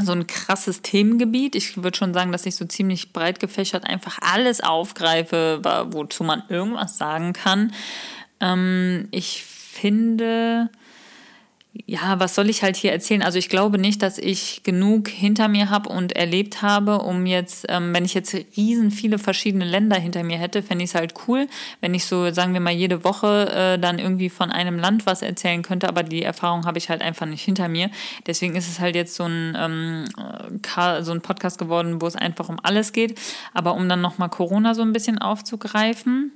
so 0.00 0.12
ein 0.12 0.26
krasses 0.26 0.82
Themengebiet. 0.82 1.56
Ich 1.56 1.82
würde 1.82 1.96
schon 1.96 2.14
sagen, 2.14 2.30
dass 2.30 2.46
ich 2.46 2.54
so 2.54 2.64
ziemlich 2.64 3.12
breit 3.12 3.40
gefächert 3.40 3.84
einfach 3.84 4.18
alles 4.20 4.60
aufgreife, 4.60 5.60
wozu 5.90 6.22
man 6.24 6.44
irgendwas 6.48 6.98
sagen 6.98 7.32
kann. 7.32 7.72
Ähm, 8.40 9.08
ich 9.10 9.42
finde, 9.42 10.70
ja, 11.86 12.18
was 12.18 12.34
soll 12.34 12.50
ich 12.50 12.62
halt 12.62 12.76
hier 12.76 12.92
erzählen? 12.92 13.22
Also 13.22 13.38
ich 13.38 13.48
glaube 13.48 13.78
nicht, 13.78 14.02
dass 14.02 14.18
ich 14.18 14.62
genug 14.62 15.08
hinter 15.08 15.48
mir 15.48 15.70
habe 15.70 15.88
und 15.88 16.16
erlebt 16.16 16.60
habe, 16.62 16.98
um 17.00 17.26
jetzt, 17.26 17.66
ähm, 17.68 17.94
wenn 17.94 18.04
ich 18.04 18.14
jetzt 18.14 18.34
riesen 18.56 18.90
viele 18.90 19.18
verschiedene 19.18 19.64
Länder 19.64 19.96
hinter 19.96 20.22
mir 20.22 20.38
hätte, 20.38 20.62
fände 20.62 20.84
ich 20.84 20.90
es 20.90 20.94
halt 20.94 21.14
cool, 21.26 21.46
wenn 21.80 21.94
ich 21.94 22.04
so, 22.06 22.30
sagen 22.32 22.52
wir 22.52 22.60
mal, 22.60 22.72
jede 22.72 23.04
Woche 23.04 23.50
äh, 23.50 23.78
dann 23.78 23.98
irgendwie 23.98 24.28
von 24.28 24.50
einem 24.50 24.78
Land 24.78 25.06
was 25.06 25.22
erzählen 25.22 25.62
könnte, 25.62 25.88
aber 25.88 26.02
die 26.02 26.22
Erfahrung 26.22 26.66
habe 26.66 26.78
ich 26.78 26.88
halt 26.90 27.02
einfach 27.02 27.26
nicht 27.26 27.42
hinter 27.42 27.68
mir. 27.68 27.90
Deswegen 28.26 28.56
ist 28.56 28.68
es 28.68 28.80
halt 28.80 28.94
jetzt 28.94 29.14
so 29.14 29.24
ein, 29.24 29.56
ähm, 29.58 30.04
so 31.00 31.12
ein 31.12 31.20
Podcast 31.20 31.58
geworden, 31.58 32.00
wo 32.00 32.06
es 32.06 32.16
einfach 32.16 32.48
um 32.48 32.58
alles 32.62 32.92
geht. 32.92 33.18
Aber 33.54 33.74
um 33.74 33.88
dann 33.88 34.00
nochmal 34.00 34.28
Corona 34.28 34.74
so 34.74 34.82
ein 34.82 34.92
bisschen 34.92 35.18
aufzugreifen, 35.18 36.32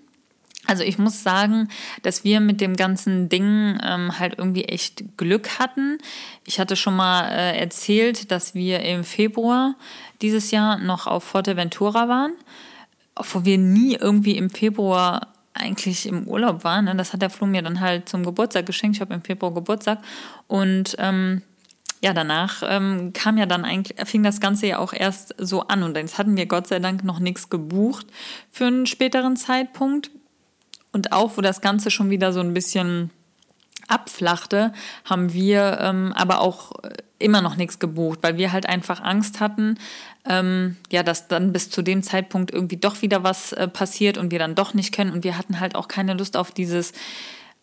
also 0.66 0.84
ich 0.84 0.98
muss 0.98 1.22
sagen, 1.22 1.68
dass 2.02 2.22
wir 2.22 2.40
mit 2.40 2.60
dem 2.60 2.76
ganzen 2.76 3.28
Ding 3.28 3.78
ähm, 3.82 4.18
halt 4.18 4.38
irgendwie 4.38 4.64
echt 4.64 5.16
Glück 5.16 5.58
hatten. 5.58 5.98
Ich 6.46 6.60
hatte 6.60 6.76
schon 6.76 6.94
mal 6.94 7.28
äh, 7.30 7.58
erzählt, 7.58 8.30
dass 8.30 8.54
wir 8.54 8.80
im 8.80 9.02
Februar 9.02 9.74
dieses 10.20 10.52
Jahr 10.52 10.78
noch 10.78 11.06
auf 11.06 11.24
Forteventura 11.24 12.08
waren, 12.08 12.34
obwohl 13.16 13.44
wir 13.44 13.58
nie 13.58 13.96
irgendwie 13.96 14.36
im 14.36 14.50
Februar 14.50 15.32
eigentlich 15.54 16.06
im 16.06 16.26
Urlaub 16.28 16.64
waren. 16.64 16.84
Ne? 16.84 16.94
Das 16.94 17.12
hat 17.12 17.22
der 17.22 17.30
Flo 17.30 17.46
mir 17.46 17.62
dann 17.62 17.80
halt 17.80 18.08
zum 18.08 18.24
Geburtstag 18.24 18.64
geschenkt. 18.64 18.96
Ich 18.96 19.00
habe 19.00 19.14
im 19.14 19.22
Februar 19.22 19.52
Geburtstag 19.52 19.98
und 20.46 20.94
ähm, 20.98 21.42
ja, 22.04 22.12
danach 22.12 22.62
ähm, 22.66 23.12
kam 23.12 23.38
ja 23.38 23.46
dann 23.46 23.64
eigentlich, 23.64 23.96
fing 24.08 24.22
das 24.22 24.40
Ganze 24.40 24.66
ja 24.66 24.78
auch 24.78 24.92
erst 24.92 25.34
so 25.38 25.62
an 25.62 25.82
und 25.82 25.96
jetzt 25.96 26.18
hatten 26.18 26.36
wir 26.36 26.46
Gott 26.46 26.66
sei 26.66 26.80
Dank 26.80 27.04
noch 27.04 27.20
nichts 27.20 27.48
gebucht 27.48 28.06
für 28.50 28.66
einen 28.66 28.86
späteren 28.86 29.36
Zeitpunkt. 29.36 30.10
Und 30.92 31.12
auch, 31.12 31.36
wo 31.36 31.40
das 31.40 31.60
Ganze 31.60 31.90
schon 31.90 32.10
wieder 32.10 32.32
so 32.32 32.40
ein 32.40 32.54
bisschen 32.54 33.10
abflachte, 33.88 34.72
haben 35.04 35.32
wir 35.32 35.78
ähm, 35.80 36.12
aber 36.14 36.40
auch 36.40 36.72
immer 37.18 37.40
noch 37.40 37.56
nichts 37.56 37.78
gebucht, 37.78 38.18
weil 38.22 38.36
wir 38.36 38.52
halt 38.52 38.68
einfach 38.68 39.00
Angst 39.02 39.40
hatten, 39.40 39.78
ähm, 40.28 40.76
ja, 40.90 41.02
dass 41.02 41.28
dann 41.28 41.52
bis 41.52 41.70
zu 41.70 41.82
dem 41.82 42.02
Zeitpunkt 42.02 42.52
irgendwie 42.52 42.76
doch 42.76 43.02
wieder 43.02 43.22
was 43.24 43.52
äh, 43.52 43.68
passiert 43.68 44.18
und 44.18 44.30
wir 44.30 44.38
dann 44.38 44.54
doch 44.54 44.74
nicht 44.74 44.94
können. 44.94 45.12
Und 45.12 45.24
wir 45.24 45.38
hatten 45.38 45.60
halt 45.60 45.74
auch 45.74 45.88
keine 45.88 46.14
Lust 46.14 46.36
auf 46.36 46.50
dieses 46.50 46.92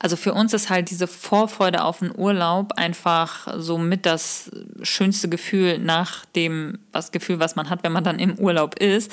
also 0.02 0.16
für 0.16 0.34
uns 0.34 0.54
ist 0.54 0.70
halt 0.70 0.90
diese 0.90 1.08
Vorfreude 1.08 1.84
auf 1.84 2.00
den 2.00 2.18
Urlaub 2.18 2.72
einfach 2.78 3.54
so 3.58 3.78
mit 3.78 4.06
das 4.06 4.50
schönste 4.82 5.28
Gefühl 5.28 5.78
nach 5.78 6.24
dem 6.26 6.80
was 6.94 7.12
Gefühl, 7.12 7.40
was 7.40 7.58
man 7.58 7.70
hat, 7.70 7.84
wenn 7.84 7.92
man 7.92 8.06
dann 8.06 8.18
im 8.18 8.40
Urlaub 8.40 8.80
ist. 8.80 9.12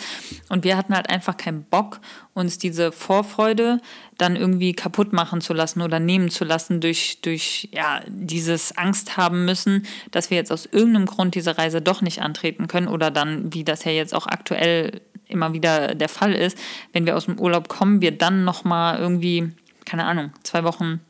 Und 0.49 0.63
wir 0.63 0.77
hatten 0.77 0.95
halt 0.95 1.11
einfach 1.11 1.37
keinen 1.37 1.65
Bock, 1.65 1.99
uns 2.35 2.59
diese 2.59 2.93
Vorfreude 2.93 3.81
dann 4.17 4.37
irgendwie 4.37 4.75
kaputt 4.75 5.13
machen 5.13 5.41
zu 5.41 5.55
lassen 5.55 5.83
oder 5.83 5.99
nehmen 5.99 6.31
zu 6.31 6.45
lassen 6.45 6.81
durch, 6.81 7.21
durch 7.21 7.69
ja, 7.73 8.03
dieses 8.07 8.77
Angst 8.77 9.17
haben 9.17 9.45
müssen, 9.45 9.87
dass 10.13 10.31
wir 10.31 10.37
jetzt 10.37 10.53
aus 10.53 10.67
irgendeinem 10.67 11.07
Grund 11.07 11.35
diese 11.35 11.59
Reise 11.59 11.83
doch 11.83 12.01
nicht 12.01 12.23
antreten 12.23 12.69
können 12.69 12.87
oder 12.87 13.11
dann, 13.11 13.53
wie 13.53 13.65
das 13.65 13.83
ja 13.83 13.91
jetzt 13.91 14.15
auch 14.15 14.29
aktuell 14.29 15.01
immer 15.27 15.53
wieder 15.53 15.97
der 15.97 16.09
Fall 16.09 16.33
ist, 16.33 16.57
wenn 16.93 17.07
wir 17.07 17.17
aus 17.17 17.25
dem 17.25 17.41
Urlaub 17.41 17.67
kommen, 17.67 18.01
wir 18.01 18.17
dann 18.17 18.45
nochmal 18.45 18.99
irgendwie 19.01 19.53
keine 19.87 20.05
Ahnung, 20.05 20.33
zwei 20.43 20.65
Wochen 20.65 21.01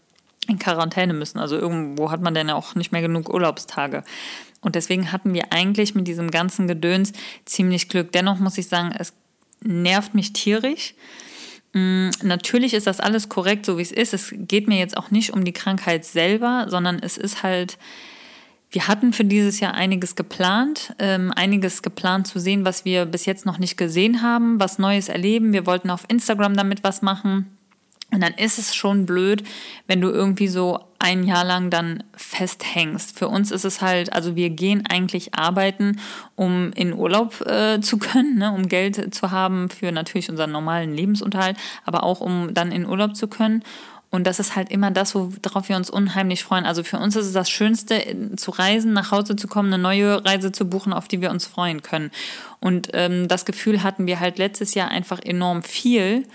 in 0.47 0.59
Quarantäne 0.59 1.13
müssen. 1.13 1.39
Also 1.39 1.57
irgendwo 1.57 2.11
hat 2.11 2.23
man 2.23 2.35
dann 2.35 2.49
ja 2.49 2.55
auch 2.55 2.75
nicht 2.75 2.93
mehr 2.93 3.03
genug 3.03 3.33
Urlaubstage. 3.33 4.05
Und 4.61 4.75
deswegen 4.75 5.13
hatten 5.13 5.35
wir 5.35 5.53
eigentlich 5.53 5.95
mit 5.95 6.07
diesem 6.07 6.31
ganzen 6.31 6.69
Gedöns 6.69 7.13
ziemlich 7.45 7.89
Glück. 7.89 8.13
Dennoch 8.13 8.39
muss 8.39 8.59
ich 8.59 8.69
sagen, 8.69 8.95
es 8.97 9.13
nervt 9.61 10.15
mich 10.15 10.33
tierisch. 10.33 10.95
Mm, 11.73 12.11
natürlich 12.23 12.75
ist 12.75 12.87
das 12.87 13.01
alles 13.01 13.29
korrekt, 13.29 13.67
so 13.67 13.79
wie 13.79 13.83
es 13.83 13.93
ist. 13.93 14.15
Es 14.15 14.33
geht 14.33 14.69
mir 14.69 14.79
jetzt 14.79 14.97
auch 14.97 15.11
nicht 15.11 15.33
um 15.33 15.45
die 15.45 15.53
Krankheit 15.53 16.05
selber, 16.05 16.67
sondern 16.69 16.99
es 17.01 17.17
ist 17.17 17.43
halt, 17.43 17.79
wir 18.71 18.89
hatten 18.89 19.13
für 19.13 19.25
dieses 19.25 19.61
Jahr 19.61 19.75
einiges 19.75 20.17
geplant, 20.17 20.95
ähm, 20.99 21.33
einiges 21.35 21.83
geplant 21.83 22.27
zu 22.27 22.39
sehen, 22.39 22.65
was 22.65 22.85
wir 22.85 23.07
bis 23.07 23.27
jetzt 23.27 23.47
noch 23.47 23.59
nicht 23.59 23.77
gesehen 23.77 24.23
haben, 24.23 24.61
was 24.61 24.79
Neues 24.79 25.09
erleben. 25.09 25.53
Wir 25.53 25.67
wollten 25.67 25.91
auf 25.91 26.05
Instagram 26.09 26.57
damit 26.57 26.85
was 26.85 27.03
machen. 27.03 27.56
Und 28.13 28.23
dann 28.23 28.35
ist 28.35 28.59
es 28.59 28.75
schon 28.75 29.05
blöd, 29.05 29.43
wenn 29.89 30.01
du 30.01 30.11
irgendwie 30.11 30.47
so 30.47 30.79
ein 30.99 31.25
Jahr 31.25 31.45
lang 31.45 31.71
dann 31.71 32.05
festhängst. 32.17 33.19
Für 33.19 33.29
uns 33.29 33.51
ist 33.51 33.65
es 33.65 33.83
halt, 33.83 34.13
also 34.13 34.37
wir 34.37 34.51
gehen 34.51 34.85
eigentlich 34.89 35.35
arbeiten, 35.35 36.01
um 36.37 36.73
in 36.73 36.95
Urlaub 36.95 37.41
äh, 37.47 37.81
zu 37.81 37.99
können, 37.99 38.39
ne, 38.39 38.53
um 38.53 38.69
Geld 38.69 39.15
zu 39.15 39.33
haben 39.33 39.69
für 39.69 39.91
natürlich 39.91 40.31
unseren 40.31 40.53
normalen 40.53 40.95
Lebensunterhalt, 40.95 41.57
aber 41.85 42.05
auch 42.05 42.21
um 42.21 42.55
dann 42.55 42.71
in 42.71 42.87
Urlaub 42.87 43.17
zu 43.17 43.27
können. 43.27 43.63
Und 44.09 44.25
das 44.25 44.39
ist 44.39 44.55
halt 44.55 44.71
immer 44.71 44.91
das, 44.93 45.15
worauf 45.15 45.69
wir 45.69 45.77
uns 45.77 45.91
unheimlich 45.91 46.45
freuen. 46.45 46.65
Also 46.65 46.85
für 46.85 46.99
uns 46.99 47.17
ist 47.17 47.27
es 47.27 47.33
das 47.33 47.51
Schönste, 47.51 48.01
zu 48.37 48.53
reisen, 48.53 48.93
nach 48.93 49.11
Hause 49.11 49.35
zu 49.35 49.49
kommen, 49.49 49.73
eine 49.73 49.83
neue 49.83 50.25
Reise 50.25 50.53
zu 50.53 50.71
buchen, 50.71 50.93
auf 50.93 51.09
die 51.09 51.21
wir 51.21 51.31
uns 51.31 51.45
freuen 51.45 51.83
können. 51.83 52.11
Und 52.61 52.91
ähm, 52.95 53.29
das 53.29 53.45
Gefühl 53.45 53.83
hatten 53.83 54.07
wir 54.07 54.21
halt 54.21 54.39
letztes 54.39 54.75
Jahr 54.75 54.89
einfach 54.89 55.19
enorm 55.19 55.63
viel 55.63 56.27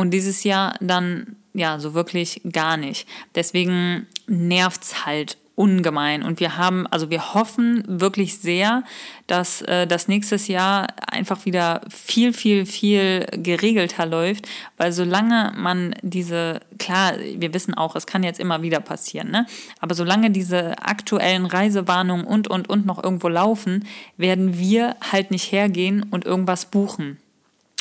und 0.00 0.12
dieses 0.12 0.44
Jahr 0.44 0.76
dann 0.80 1.36
ja 1.52 1.78
so 1.78 1.92
wirklich 1.92 2.40
gar 2.50 2.78
nicht. 2.78 3.06
Deswegen 3.34 4.06
nervt's 4.26 5.04
halt 5.04 5.36
ungemein. 5.56 6.22
Und 6.22 6.40
wir 6.40 6.56
haben, 6.56 6.86
also 6.86 7.10
wir 7.10 7.34
hoffen 7.34 7.84
wirklich 7.86 8.38
sehr, 8.38 8.82
dass 9.26 9.60
äh, 9.60 9.86
das 9.86 10.08
nächstes 10.08 10.48
Jahr 10.48 10.86
einfach 11.06 11.44
wieder 11.44 11.82
viel, 11.90 12.32
viel, 12.32 12.64
viel 12.64 13.26
geregelter 13.30 14.06
läuft, 14.06 14.48
weil 14.78 14.90
solange 14.92 15.52
man 15.54 15.94
diese, 16.00 16.60
klar, 16.78 17.12
wir 17.36 17.52
wissen 17.52 17.74
auch, 17.74 17.94
es 17.94 18.06
kann 18.06 18.22
jetzt 18.22 18.40
immer 18.40 18.62
wieder 18.62 18.80
passieren, 18.80 19.30
ne? 19.30 19.44
Aber 19.80 19.94
solange 19.94 20.30
diese 20.30 20.78
aktuellen 20.78 21.44
Reisewarnungen 21.44 22.24
und, 22.24 22.48
und, 22.48 22.70
und 22.70 22.86
noch 22.86 23.04
irgendwo 23.04 23.28
laufen, 23.28 23.84
werden 24.16 24.58
wir 24.58 24.96
halt 25.12 25.30
nicht 25.30 25.52
hergehen 25.52 26.06
und 26.10 26.24
irgendwas 26.24 26.64
buchen. 26.64 27.18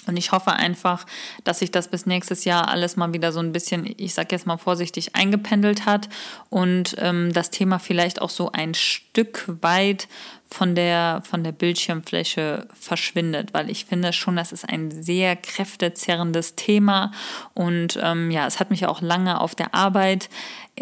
Und 0.10 0.17
ich 0.17 0.32
hoffe 0.32 0.52
einfach, 0.52 1.06
dass 1.43 1.60
sich 1.60 1.72
das 1.72 1.88
bis 1.88 2.06
nächstes 2.06 2.43
Jahr 2.43 2.67
alles 2.67 2.98
mal 2.98 3.13
wieder 3.13 3.32
so 3.32 3.39
ein 3.39 3.54
bisschen, 3.54 3.93
ich 3.98 4.13
sag 4.13 4.32
jetzt 4.32 4.48
mal 4.48 4.58
vorsichtig, 4.58 5.15
eingependelt 5.15 5.86
hat 5.86 6.10
und 6.50 6.95
ähm, 6.98 7.32
das 7.32 7.52
Thema 7.52 7.78
vielleicht 7.80 8.22
auch 8.22 8.32
so 8.32 8.52
ein 8.52 8.74
Stück 8.74 9.45
weit 9.62 10.08
von 10.52 10.74
der, 10.74 11.22
von 11.30 11.43
der 11.43 11.52
Bildschirmfläche 11.52 12.67
verschwindet, 12.74 13.54
weil 13.54 13.69
ich 13.69 13.86
finde 13.86 14.13
schon, 14.13 14.36
das 14.36 14.52
ist 14.52 14.67
ein 14.67 14.89
sehr 14.89 15.36
kräftezerrendes 15.36 16.56
Thema. 16.56 17.12
Und 17.54 18.00
ähm, 18.02 18.32
ja, 18.32 18.48
es 18.48 18.60
hat 18.60 18.72
mich 18.72 18.88
auch 18.88 19.02
lange 19.02 19.39
auf 19.39 19.54
der 19.54 19.76
Arbeit 19.76 20.28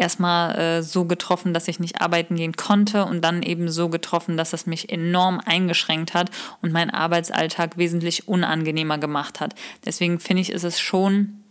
erstmal 0.00 0.58
äh, 0.58 0.82
so 0.82 1.04
getroffen, 1.04 1.54
dass 1.54 1.68
ich 1.68 1.80
nicht 1.80 2.00
arbeiten 2.00 2.36
gehen 2.36 2.54
konnte 2.54 3.04
und 3.04 3.22
dann 3.22 3.42
eben 3.42 3.70
so 3.70 3.88
getroffen, 3.88 4.36
dass 4.36 4.52
es 4.52 4.66
mich 4.66 4.90
enorm 4.90 5.40
eingeschränkt 5.44 6.14
hat 6.14 6.30
und 6.62 6.72
meinen 6.72 6.90
Arbeitsalltag 6.90 7.76
wesentlich 7.78 8.28
unangenehmer 8.28 8.98
gemacht 8.98 9.40
hat. 9.40 9.54
Deswegen 9.84 10.18
finde 10.20 10.42
ich, 10.42 10.50
ist 10.50 10.64
es 10.64 10.80
schon 10.80 11.42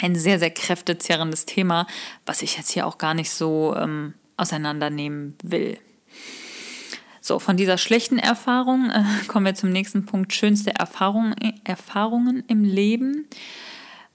ein 0.00 0.16
sehr, 0.16 0.38
sehr 0.38 0.50
kräftezerrendes 0.50 1.46
Thema, 1.46 1.86
was 2.26 2.42
ich 2.42 2.56
jetzt 2.56 2.70
hier 2.70 2.86
auch 2.86 2.98
gar 2.98 3.14
nicht 3.14 3.30
so 3.30 3.74
ähm, 3.76 4.14
auseinandernehmen 4.36 5.36
will. 5.42 5.78
So, 7.20 7.38
von 7.38 7.56
dieser 7.56 7.78
schlechten 7.78 8.18
Erfahrung 8.18 8.90
äh, 8.90 9.02
kommen 9.28 9.46
wir 9.46 9.54
zum 9.54 9.70
nächsten 9.70 10.04
Punkt. 10.04 10.34
Schönste 10.34 10.74
Erfahrung, 10.74 11.34
Erfahrungen 11.64 12.44
im 12.48 12.64
Leben. 12.64 13.26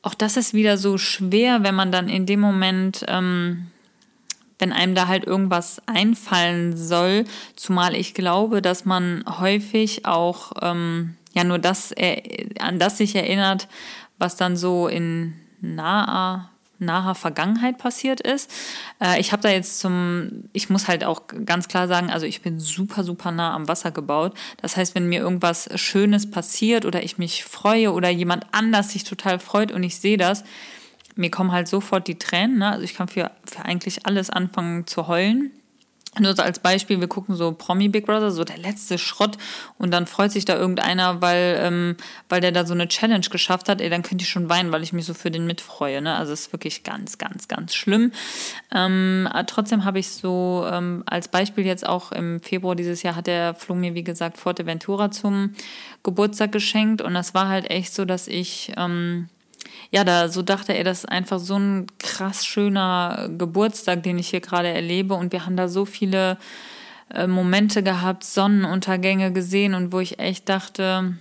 Auch 0.01 0.13
das 0.13 0.37
ist 0.37 0.53
wieder 0.53 0.77
so 0.77 0.97
schwer, 0.97 1.63
wenn 1.63 1.75
man 1.75 1.91
dann 1.91 2.07
in 2.07 2.25
dem 2.25 2.39
Moment, 2.39 3.05
ähm, 3.07 3.67
wenn 4.57 4.71
einem 4.71 4.95
da 4.95 5.07
halt 5.07 5.25
irgendwas 5.25 5.81
einfallen 5.87 6.75
soll, 6.77 7.25
zumal 7.55 7.95
ich 7.95 8.13
glaube, 8.13 8.61
dass 8.61 8.85
man 8.85 9.23
häufig 9.39 10.05
auch 10.05 10.53
ähm, 10.61 11.15
ja 11.33 11.43
nur 11.43 11.59
das, 11.59 11.91
äh, 11.93 12.49
an 12.59 12.79
das 12.79 12.97
sich 12.97 13.15
erinnert, 13.15 13.67
was 14.17 14.35
dann 14.35 14.55
so 14.55 14.87
in 14.87 15.33
naher 15.61 16.49
naher 16.79 17.15
Vergangenheit 17.15 17.77
passiert 17.77 18.21
ist. 18.21 18.51
Äh, 19.01 19.19
ich 19.19 19.31
habe 19.31 19.41
da 19.41 19.49
jetzt 19.49 19.79
zum, 19.79 20.45
ich 20.53 20.69
muss 20.69 20.87
halt 20.87 21.03
auch 21.03 21.23
ganz 21.45 21.67
klar 21.67 21.87
sagen, 21.87 22.09
also 22.09 22.25
ich 22.25 22.41
bin 22.41 22.59
super, 22.59 23.03
super 23.03 23.31
nah 23.31 23.53
am 23.53 23.67
Wasser 23.67 23.91
gebaut. 23.91 24.33
Das 24.61 24.77
heißt, 24.77 24.95
wenn 24.95 25.07
mir 25.07 25.19
irgendwas 25.19 25.69
Schönes 25.75 26.29
passiert 26.29 26.85
oder 26.85 27.03
ich 27.03 27.17
mich 27.17 27.43
freue 27.43 27.91
oder 27.91 28.09
jemand 28.09 28.45
anders 28.51 28.91
sich 28.91 29.03
total 29.03 29.39
freut 29.39 29.71
und 29.71 29.83
ich 29.83 29.99
sehe 29.99 30.17
das, 30.17 30.43
mir 31.15 31.29
kommen 31.29 31.51
halt 31.51 31.67
sofort 31.67 32.07
die 32.07 32.17
Tränen. 32.17 32.59
Ne? 32.59 32.71
Also 32.71 32.83
ich 32.83 32.95
kann 32.95 33.07
für, 33.07 33.31
für 33.45 33.65
eigentlich 33.65 34.05
alles 34.05 34.29
anfangen 34.29 34.87
zu 34.87 35.07
heulen. 35.07 35.51
Nur 36.19 36.35
so 36.35 36.41
als 36.41 36.59
Beispiel, 36.59 36.99
wir 36.99 37.07
gucken 37.07 37.35
so 37.35 37.51
Promi 37.51 37.89
Big 37.89 38.05
Brother, 38.05 38.31
so 38.31 38.43
der 38.43 38.57
letzte 38.57 38.97
Schrott 38.97 39.37
und 39.77 39.91
dann 39.91 40.07
freut 40.07 40.31
sich 40.31 40.45
da 40.45 40.55
irgendeiner, 40.55 41.21
weil, 41.21 41.59
ähm, 41.61 41.97
weil 42.27 42.41
der 42.41 42.51
da 42.51 42.65
so 42.65 42.73
eine 42.73 42.87
Challenge 42.87 43.25
geschafft 43.29 43.69
hat, 43.69 43.81
ey, 43.81 43.89
dann 43.89 44.03
könnte 44.03 44.23
ich 44.23 44.29
schon 44.29 44.49
weinen, 44.49 44.71
weil 44.71 44.83
ich 44.83 44.93
mich 44.93 45.05
so 45.05 45.13
für 45.13 45.31
den 45.31 45.45
mitfreue. 45.45 46.01
Ne? 46.01 46.15
Also 46.15 46.33
es 46.33 46.41
ist 46.41 46.53
wirklich 46.53 46.83
ganz, 46.83 47.17
ganz, 47.17 47.47
ganz 47.47 47.75
schlimm. 47.75 48.11
Ähm, 48.73 49.27
trotzdem 49.47 49.85
habe 49.85 49.99
ich 49.99 50.09
so 50.09 50.65
ähm, 50.71 51.03
als 51.05 51.27
Beispiel 51.27 51.65
jetzt 51.65 51.85
auch 51.85 52.11
im 52.11 52.41
Februar 52.41 52.75
dieses 52.75 53.03
Jahr 53.03 53.15
hat 53.15 53.27
der 53.27 53.53
Flo 53.53 53.75
mir, 53.75 53.95
wie 53.95 54.03
gesagt, 54.03 54.37
Forteventura 54.37 55.11
zum 55.11 55.53
Geburtstag 56.03 56.51
geschenkt 56.51 57.01
und 57.01 57.13
das 57.13 57.33
war 57.33 57.47
halt 57.47 57.69
echt 57.69 57.93
so, 57.93 58.05
dass 58.05 58.27
ich... 58.27 58.73
Ähm, 58.77 59.29
ja, 59.91 60.03
da 60.03 60.29
so 60.29 60.41
dachte 60.41 60.73
er, 60.73 60.83
das 60.83 60.99
ist 60.99 61.09
einfach 61.09 61.39
so 61.39 61.57
ein 61.57 61.87
krass 61.97 62.45
schöner 62.45 63.29
Geburtstag, 63.37 64.03
den 64.03 64.19
ich 64.19 64.29
hier 64.29 64.41
gerade 64.41 64.69
erlebe. 64.69 65.15
Und 65.15 65.31
wir 65.31 65.45
haben 65.45 65.55
da 65.55 65.67
so 65.67 65.85
viele 65.85 66.37
äh, 67.13 67.27
Momente 67.27 67.81
gehabt, 67.83 68.23
Sonnenuntergänge 68.23 69.33
gesehen 69.33 69.73
und 69.73 69.91
wo 69.91 69.99
ich 69.99 70.19
echt 70.19 70.47
dachte, 70.47 71.15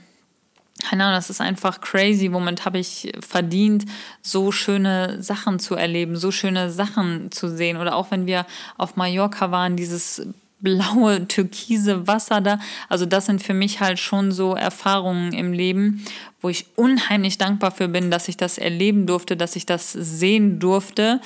keine 0.88 1.04
Ahnung, 1.04 1.16
das 1.16 1.30
ist 1.30 1.40
einfach 1.40 1.80
crazy. 1.80 2.32
Womit 2.32 2.64
habe 2.64 2.78
ich 2.78 3.12
verdient, 3.26 3.84
so 4.22 4.52
schöne 4.52 5.22
Sachen 5.22 5.58
zu 5.58 5.74
erleben, 5.74 6.16
so 6.16 6.30
schöne 6.30 6.70
Sachen 6.70 7.32
zu 7.32 7.48
sehen. 7.48 7.78
Oder 7.78 7.96
auch 7.96 8.10
wenn 8.10 8.26
wir 8.26 8.46
auf 8.76 8.96
Mallorca 8.96 9.50
waren, 9.50 9.76
dieses 9.76 10.26
blaue, 10.60 11.26
türkise 11.28 12.06
Wasser 12.06 12.40
da. 12.40 12.58
Also 12.88 13.06
das 13.06 13.26
sind 13.26 13.42
für 13.42 13.54
mich 13.54 13.80
halt 13.80 13.98
schon 13.98 14.32
so 14.32 14.54
Erfahrungen 14.54 15.32
im 15.32 15.52
Leben, 15.52 16.04
wo 16.40 16.48
ich 16.48 16.66
unheimlich 16.76 17.38
dankbar 17.38 17.70
für 17.70 17.88
bin, 17.88 18.10
dass 18.10 18.28
ich 18.28 18.36
das 18.36 18.58
erleben 18.58 19.06
durfte, 19.06 19.36
dass 19.36 19.56
ich 19.56 19.66
das 19.66 19.92
sehen 19.92 20.58
durfte. 20.58 21.20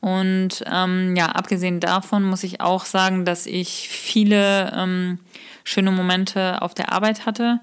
Und 0.00 0.64
ähm, 0.70 1.14
ja, 1.14 1.26
abgesehen 1.26 1.78
davon 1.78 2.24
muss 2.24 2.42
ich 2.42 2.60
auch 2.60 2.86
sagen, 2.86 3.24
dass 3.26 3.46
ich 3.46 3.88
viele 3.90 4.72
ähm, 4.74 5.18
schöne 5.64 5.90
Momente 5.90 6.62
auf 6.62 6.72
der 6.72 6.92
Arbeit 6.92 7.26
hatte. 7.26 7.60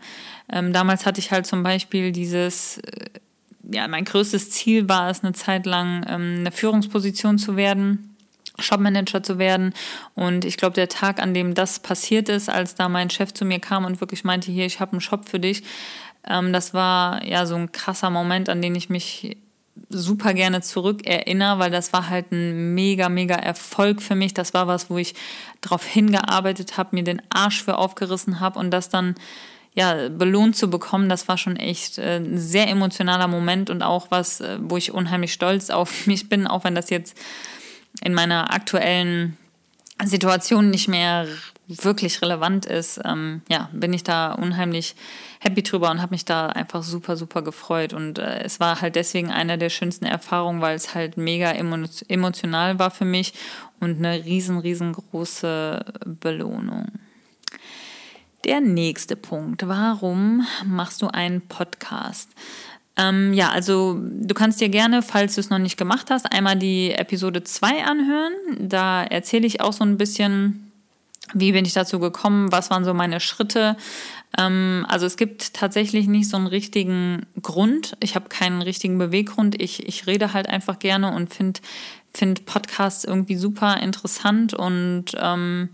Ähm, 0.52 0.72
damals 0.72 1.06
hatte 1.06 1.20
ich 1.20 1.32
halt 1.32 1.48
zum 1.48 1.64
Beispiel 1.64 2.12
dieses, 2.12 2.78
äh, 2.78 3.10
ja, 3.72 3.88
mein 3.88 4.06
größtes 4.06 4.52
Ziel 4.52 4.88
war 4.88 5.10
es, 5.10 5.24
eine 5.24 5.34
Zeit 5.34 5.66
lang 5.66 6.06
ähm, 6.08 6.36
eine 6.40 6.52
Führungsposition 6.52 7.40
zu 7.40 7.56
werden. 7.56 8.16
Shopmanager 8.60 9.24
zu 9.24 9.38
werden. 9.38 9.74
Und 10.16 10.46
ich 10.46 10.58
glaube, 10.58 10.74
der 10.74 10.90
Tag, 10.90 11.22
an 11.22 11.34
dem 11.34 11.54
das 11.54 11.80
passiert 11.80 12.30
ist, 12.30 12.50
als 12.50 12.76
da 12.76 12.90
mein 12.90 13.10
Chef 13.10 13.34
zu 13.34 13.46
mir 13.46 13.60
kam 13.60 13.86
und 13.86 14.02
wirklich 14.02 14.24
meinte, 14.24 14.52
hier, 14.52 14.66
ich 14.66 14.80
habe 14.80 14.94
einen 14.94 15.02
Shop 15.02 15.30
für 15.30 15.40
dich, 15.40 15.64
ähm, 16.28 16.54
das 16.54 16.74
war 16.74 17.24
ja 17.24 17.46
so 17.46 17.56
ein 17.56 17.72
krasser 17.72 18.10
Moment, 18.10 18.50
an 18.50 18.62
den 18.62 18.76
ich 18.76 18.90
mich 18.90 19.38
super 19.90 20.34
gerne 20.34 20.62
zurückerinnere, 20.62 21.60
weil 21.60 21.72
das 21.72 21.94
war 21.94 22.10
halt 22.10 22.32
ein 22.32 22.74
mega, 22.74 23.10
mega 23.10 23.36
Erfolg 23.36 24.02
für 24.02 24.16
mich. 24.16 24.34
Das 24.34 24.54
war 24.54 24.68
was, 24.68 24.90
wo 24.90 24.98
ich 24.98 25.14
darauf 25.62 25.86
hingearbeitet 25.86 26.78
habe, 26.78 26.96
mir 26.96 27.04
den 27.04 27.22
Arsch 27.30 27.64
für 27.64 27.78
aufgerissen 27.78 28.40
habe 28.40 28.60
und 28.60 28.72
das 28.72 28.90
dann 28.90 29.16
ja, 29.74 30.10
belohnt 30.10 30.56
zu 30.56 30.72
bekommen, 30.72 31.08
das 31.08 31.28
war 31.28 31.38
schon 31.38 31.56
echt 31.56 32.00
äh, 32.00 32.18
ein 32.18 32.40
sehr 32.40 32.68
emotionaler 32.68 33.28
Moment 33.28 33.70
und 33.70 33.84
auch 33.84 34.08
was, 34.10 34.42
äh, 34.42 34.58
wo 34.60 34.76
ich 34.76 34.92
unheimlich 34.92 35.32
stolz 35.34 35.70
auf 35.70 36.08
mich 36.08 36.30
bin, 36.30 36.48
auch 36.48 36.64
wenn 36.64 36.74
das 36.74 36.90
jetzt 36.90 37.16
in 38.02 38.14
meiner 38.14 38.54
aktuellen 38.54 39.38
Situation 40.04 40.70
nicht 40.70 40.88
mehr 40.88 41.28
wirklich 41.68 42.22
relevant 42.22 42.66
ist, 42.66 43.02
ähm, 43.04 43.42
ja, 43.50 43.70
bin 43.74 43.92
ich 43.92 44.04
da 44.04 44.34
unheimlich 44.34 44.96
happy 45.40 45.64
drüber 45.64 45.92
und 45.92 46.02
habe 46.02 46.14
mich 46.14 46.24
da 46.24 46.48
einfach 46.48 46.82
super, 46.82 47.18
super 47.18 47.42
gefreut. 47.42 47.94
Und 47.94 48.20
äh, 48.20 48.44
es 48.44 48.60
war 48.60 48.82
halt 48.82 48.96
deswegen 48.96 49.32
eine 49.32 49.58
der 49.58 49.70
schönsten 49.70 50.06
Erfahrungen, 50.06 50.62
weil 50.62 50.76
es 50.76 50.96
halt 50.96 51.18
mega 51.18 51.52
emotional 51.52 52.80
war 52.80 52.92
für 52.92 53.06
mich 53.06 53.34
und 53.80 53.98
eine 53.98 54.24
riesen, 54.24 54.60
riesengroße 54.60 55.84
Belohnung. 56.06 56.88
Der 58.46 58.62
nächste 58.62 59.18
Punkt. 59.18 59.68
Warum 59.68 60.48
machst 60.64 61.02
du 61.02 61.08
einen 61.08 61.42
Podcast? 61.42 62.30
Ähm, 62.98 63.34
ja, 63.34 63.50
also 63.50 64.00
du 64.02 64.34
kannst 64.34 64.60
dir 64.60 64.70
gerne, 64.70 65.02
falls 65.02 65.36
du 65.36 65.42
es 65.42 65.50
noch 65.50 65.60
nicht 65.60 65.78
gemacht 65.78 66.10
hast, 66.10 66.32
einmal 66.32 66.56
die 66.56 66.92
Episode 66.92 67.44
2 67.44 67.84
anhören. 67.84 68.34
Da 68.60 69.04
erzähle 69.04 69.46
ich 69.46 69.62
auch 69.62 69.74
so 69.74 69.84
ein 69.84 69.98
bisschen, 69.98 70.72
wie 71.34 71.52
bin 71.52 71.66
ich 71.66 71.74
dazu 71.74 72.00
gekommen, 72.00 72.52
was 72.52 72.70
waren 72.70 72.86
so 72.86 72.94
meine 72.94 73.20
Schritte. 73.20 73.78
Ähm, 74.38 74.86
also 74.90 75.06
es 75.06 75.16
gibt 75.16 75.54
tatsächlich 75.54 76.08
nicht 76.08 76.28
so 76.28 76.38
einen 76.38 76.48
richtigen 76.48 77.26
Grund. 77.42 77.96
Ich 78.00 78.16
habe 78.16 78.30
keinen 78.30 78.62
richtigen 78.62 78.98
Beweggrund. 78.98 79.62
Ich, 79.62 79.88
ich 79.88 80.08
rede 80.08 80.34
halt 80.34 80.50
einfach 80.50 80.80
gerne 80.80 81.14
und 81.14 81.34
finde 81.34 81.60
find 82.14 82.46
Podcasts 82.46 83.04
irgendwie 83.04 83.36
super 83.36 83.78
interessant 83.78 84.56
und 84.56 85.06
ähm, 85.20 85.70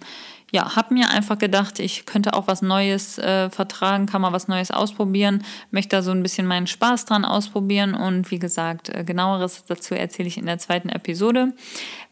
ja, 0.53 0.75
habe 0.75 0.93
mir 0.93 1.09
einfach 1.09 1.39
gedacht, 1.39 1.79
ich 1.79 2.05
könnte 2.05 2.35
auch 2.35 2.45
was 2.45 2.61
Neues 2.61 3.17
äh, 3.17 3.49
vertragen, 3.49 4.05
kann 4.05 4.21
mal 4.21 4.33
was 4.33 4.47
Neues 4.47 4.69
ausprobieren, 4.69 5.43
möchte 5.71 5.95
da 5.95 6.03
so 6.03 6.11
ein 6.11 6.21
bisschen 6.21 6.45
meinen 6.45 6.67
Spaß 6.67 7.05
dran 7.05 7.25
ausprobieren 7.25 7.95
und 7.95 8.29
wie 8.29 8.37
gesagt, 8.37 8.89
äh, 8.89 9.03
genaueres 9.03 9.65
dazu 9.65 9.95
erzähle 9.95 10.27
ich 10.27 10.37
in 10.37 10.45
der 10.45 10.59
zweiten 10.59 10.89
Episode. 10.89 11.53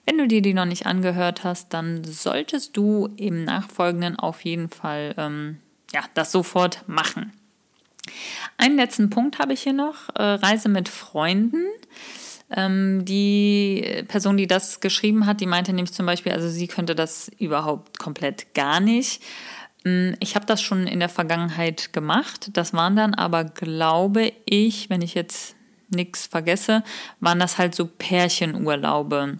Wenn 0.08 0.17
du 0.17 0.27
dir 0.27 0.41
die 0.41 0.56
noch 0.56 0.65
nicht 0.65 0.88
angehört 0.88 1.43
hast, 1.43 1.71
dann 1.71 2.04
solltest 2.04 2.75
du 2.75 3.10
im 3.15 3.43
Nachfolgenden 3.43 4.17
auf 4.17 4.43
jeden 4.43 4.69
Fall 4.69 5.13
ähm, 5.17 5.60
ja, 5.93 6.01
das 6.15 6.32
sofort 6.32 6.84
machen. 6.88 7.34
Einen 8.58 8.75
letzten 8.75 9.12
Punkt 9.12 9.38
habe 9.38 9.54
ich 9.54 9.62
hier 9.62 9.73
noch, 9.73 10.10
äh, 10.15 10.23
Reise 10.23 10.67
mit 10.67 10.89
Freunden. 10.89 11.63
Ähm, 12.53 13.05
die 13.05 14.03
Person, 14.07 14.37
die 14.37 14.47
das 14.47 14.81
geschrieben 14.81 15.25
hat, 15.25 15.39
die 15.39 15.47
meinte 15.47 15.71
nämlich 15.71 15.93
zum 15.93 16.05
Beispiel, 16.05 16.33
also 16.33 16.49
sie 16.49 16.67
könnte 16.67 16.95
das 16.95 17.31
überhaupt 17.39 17.97
komplett 17.97 18.53
gar 18.53 18.79
nicht. 18.79 19.23
Mm, 19.83 20.11
ich 20.19 20.35
habe 20.35 20.45
das 20.45 20.61
schon 20.61 20.85
in 20.85 20.99
der 20.99 21.09
Vergangenheit 21.09 21.93
gemacht. 21.93 22.49
Das 22.53 22.73
waren 22.73 22.95
dann 22.95 23.13
aber, 23.13 23.45
glaube 23.45 24.33
ich, 24.45 24.89
wenn 24.89 25.01
ich 25.01 25.13
jetzt 25.13 25.55
nichts 25.89 26.27
vergesse, 26.27 26.83
waren 27.19 27.39
das 27.39 27.57
halt 27.57 27.75
so 27.75 27.85
Pärchenurlaube. 27.85 29.39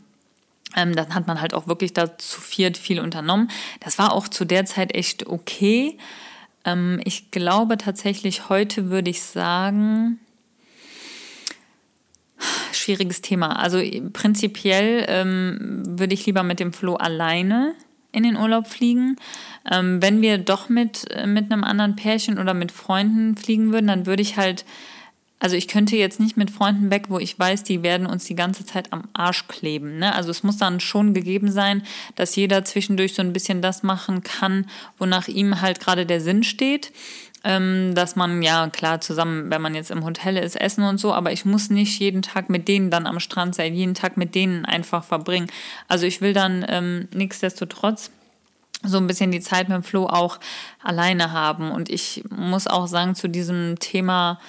Ähm, 0.76 0.96
dann 0.96 1.14
hat 1.14 1.28
man 1.28 1.42
halt 1.42 1.54
auch 1.54 1.68
wirklich 1.68 1.94
da 1.94 2.18
zu 2.18 2.40
viert 2.40 2.78
viel 2.78 3.00
unternommen. 3.00 3.50
Das 3.82 4.00
war 4.00 4.14
auch 4.14 4.28
zu 4.28 4.46
der 4.46 4.66
Zeit 4.66 4.96
echt 4.96 5.28
okay. 5.28 5.98
Ähm, 6.64 7.02
ich 7.04 7.32
glaube 7.32 7.78
tatsächlich, 7.78 8.50
heute 8.50 8.90
würde 8.90 9.10
ich 9.10 9.22
sagen, 9.22 10.20
schwieriges 12.74 13.22
Thema. 13.22 13.60
Also 13.60 13.82
prinzipiell 14.14 15.06
ähm, 15.08 15.84
würde 15.86 16.14
ich 16.14 16.26
lieber 16.26 16.44
mit 16.44 16.60
dem 16.60 16.74
Flo 16.74 16.96
alleine 16.96 17.74
in 18.12 18.24
den 18.24 18.38
Urlaub 18.38 18.68
fliegen. 18.68 19.18
Ähm, 19.70 20.02
wenn 20.02 20.22
wir 20.22 20.38
doch 20.38 20.70
mit, 20.70 21.10
äh, 21.12 21.28
mit 21.28 21.52
einem 21.52 21.64
anderen 21.64 21.96
Pärchen 21.96 22.40
oder 22.40 22.54
mit 22.54 22.72
Freunden 22.72 23.38
fliegen 23.38 23.72
würden, 23.72 23.88
dann 23.88 24.06
würde 24.06 24.22
ich 24.22 24.38
halt, 24.38 24.66
also 25.40 25.56
ich 25.56 25.68
könnte 25.68 25.96
jetzt 25.96 26.20
nicht 26.20 26.38
mit 26.38 26.52
Freunden 26.52 26.92
weg, 26.92 27.06
wo 27.10 27.20
ich 27.20 27.38
weiß, 27.38 27.64
die 27.64 27.84
werden 27.84 28.08
uns 28.08 28.26
die 28.26 28.36
ganze 28.36 28.66
Zeit 28.66 28.92
am 28.92 29.04
Arsch 29.14 29.48
kleben. 29.48 29.98
Ne? 29.98 30.14
Also 30.14 30.32
es 30.32 30.44
muss 30.44 30.58
dann 30.58 30.80
schon 30.80 31.14
gegeben 31.14 31.52
sein, 31.52 31.84
dass 32.16 32.36
jeder 32.36 32.66
zwischendurch 32.66 33.14
so 33.14 33.22
ein 33.22 33.34
bisschen 33.34 33.62
das 33.62 33.84
machen 33.84 34.24
kann, 34.24 34.68
wonach 34.98 35.28
ihm 35.28 35.62
halt 35.62 35.80
gerade 35.80 36.06
der 36.06 36.22
Sinn 36.22 36.44
steht 36.44 36.92
ähm, 37.44 37.94
dass 37.96 38.16
man 38.16 38.42
ja 38.42 38.70
klar 38.70 39.02
zusammen, 39.02 39.50
wenn 39.50 39.62
man 39.62 39.76
jetzt 39.76 39.92
im 39.92 40.06
Hotel 40.06 40.38
ist, 40.38 40.60
essen 40.60 40.84
und 40.84 41.00
so, 41.00 41.14
aber 41.14 41.32
ich 41.32 41.46
muss 41.46 41.70
nicht 41.70 42.00
jeden 42.00 42.22
Tag 42.22 42.50
mit 42.50 42.68
denen 42.68 42.92
dann 42.92 43.08
am 43.08 43.20
Strand 43.20 43.56
sein, 43.56 43.74
jeden 43.74 43.96
Tag 43.96 44.18
mit 44.18 44.36
denen 44.36 44.66
einfach 44.66 45.04
verbringen. 45.04 45.48
Also 45.88 46.06
ich 46.06 46.22
will 46.22 46.34
dann 46.34 46.66
ähm, 46.68 47.08
nichtsdestotrotz 47.14 48.12
so 48.84 48.98
ein 48.98 49.08
bisschen 49.08 49.32
die 49.32 49.42
Zeit 49.42 49.70
mit 49.70 49.86
Flo 49.86 50.08
auch 50.08 50.40
alleine 50.84 51.32
haben. 51.32 51.72
Und 51.72 51.90
ich 51.90 52.24
muss 52.30 52.68
auch 52.68 52.88
sagen, 52.88 53.16
zu 53.16 53.28
diesem 53.28 53.78
Thema, 53.80 54.40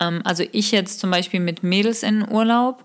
ähm, 0.00 0.20
also 0.24 0.44
ich 0.52 0.72
jetzt 0.72 1.00
zum 1.00 1.10
Beispiel 1.10 1.40
mit 1.40 1.62
Mädels 1.62 2.02
in 2.02 2.28
Urlaub, 2.28 2.84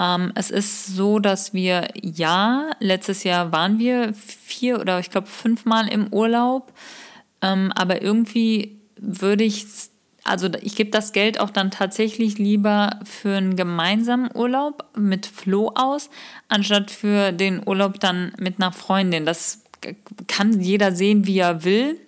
ähm, 0.00 0.32
es 0.34 0.50
ist 0.50 0.86
so, 0.86 1.18
dass 1.18 1.54
wir, 1.54 1.88
ja, 2.02 2.70
letztes 2.80 3.24
Jahr 3.24 3.52
waren 3.52 3.78
wir 3.78 4.12
vier 4.14 4.80
oder 4.80 4.98
ich 4.98 5.10
glaube 5.10 5.28
fünfmal 5.28 5.88
im 5.88 6.12
Urlaub. 6.12 6.72
Ähm, 7.44 7.70
aber 7.74 8.00
irgendwie 8.02 8.80
würde 8.98 9.44
ich, 9.44 9.66
also 10.24 10.48
ich 10.62 10.76
gebe 10.76 10.90
das 10.90 11.12
Geld 11.12 11.38
auch 11.38 11.50
dann 11.50 11.70
tatsächlich 11.70 12.38
lieber 12.38 13.00
für 13.04 13.36
einen 13.36 13.54
gemeinsamen 13.54 14.30
Urlaub 14.34 14.84
mit 14.96 15.26
Flo 15.26 15.72
aus, 15.74 16.08
anstatt 16.48 16.90
für 16.90 17.32
den 17.32 17.66
Urlaub 17.66 18.00
dann 18.00 18.32
mit 18.38 18.58
einer 18.58 18.72
Freundin. 18.72 19.26
Das 19.26 19.62
kann 20.26 20.60
jeder 20.60 20.92
sehen, 20.92 21.26
wie 21.26 21.38
er 21.38 21.64
will. 21.64 22.00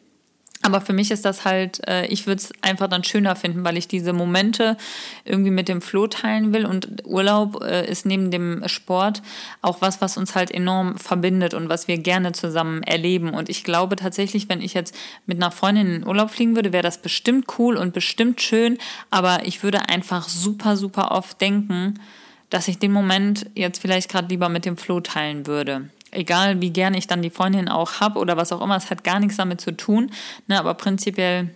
Aber 0.66 0.81
für 0.81 0.92
mich 0.92 1.12
ist 1.12 1.24
das 1.24 1.44
halt, 1.44 1.87
äh, 1.87 2.07
ich 2.07 2.26
würde 2.26 2.40
es 2.40 2.50
einfach 2.61 2.88
dann 2.88 3.05
schöner 3.05 3.37
finden, 3.37 3.62
weil 3.64 3.76
ich 3.76 3.87
diese 3.87 4.12
Momente 4.12 4.76
irgendwie 5.24 5.52
mit 5.52 5.68
dem 5.68 5.81
Flo 5.81 6.09
teilen 6.09 6.52
will. 6.52 6.66
Und 6.66 7.05
Urlaub 7.05 7.62
äh, 7.62 7.88
ist 7.88 8.05
neben 8.05 8.33
dem 8.33 8.66
Sport 8.66 9.22
auch 9.62 9.81
was, 9.81 10.00
was 10.00 10.16
uns 10.16 10.35
halt 10.35 10.50
enorm 10.50 10.98
verbindet 10.98 11.55
und 11.55 11.68
was 11.68 11.87
wir 11.87 11.98
gerne 11.98 12.33
zusammen 12.33 12.83
erleben. 12.83 13.33
Und 13.33 13.48
ich 13.48 13.62
glaube 13.62 13.94
tatsächlich, 13.94 14.48
wenn 14.48 14.61
ich 14.61 14.74
jetzt 14.74 14.92
mit 15.24 15.40
einer 15.40 15.52
Freundin 15.52 15.87
in 15.87 15.92
den 16.00 16.09
Urlaub 16.09 16.31
fliegen 16.31 16.57
würde, 16.57 16.72
wäre 16.72 16.83
das 16.83 16.98
bestimmt 16.98 17.46
cool 17.61 17.76
und 17.76 17.94
bestimmt 17.94 18.42
schön. 18.42 18.76
Aber 19.09 19.46
ich 19.46 19.62
würde 19.62 19.88
einfach 19.88 20.29
super, 20.29 20.76
super 20.76 21.12
oft 21.12 21.40
denken, 21.40 22.00
dass 22.50 22.66
ich 22.66 22.81
den 22.81 22.90
Moment 22.90 23.48
jetzt 23.55 23.81
vielleicht 23.81 24.11
gerade 24.11 24.26
lieber 24.26 24.48
mit 24.48 24.64
dem 24.64 24.76
Flo 24.76 24.98
teilen 24.98 25.46
würde 25.46 25.90
egal 26.16 26.61
wie 26.61 26.70
gern 26.70 26.94
ich 26.94 27.07
dann 27.07 27.22
die 27.22 27.31
Freundin 27.31 27.68
auch 27.68 28.00
habe 28.00 28.18
oder 28.18 28.37
was 28.37 28.52
auch 28.52 28.62
immer, 28.62 28.76
es 28.76 28.90
hat 28.90 29.05
gar 29.05 29.20
nichts 29.20 29.37
damit 29.37 29.61
zu 29.61 29.76
tun. 29.76 30.11
Ne, 30.46 30.59
aber 30.59 30.74
prinzipiell 30.74 31.50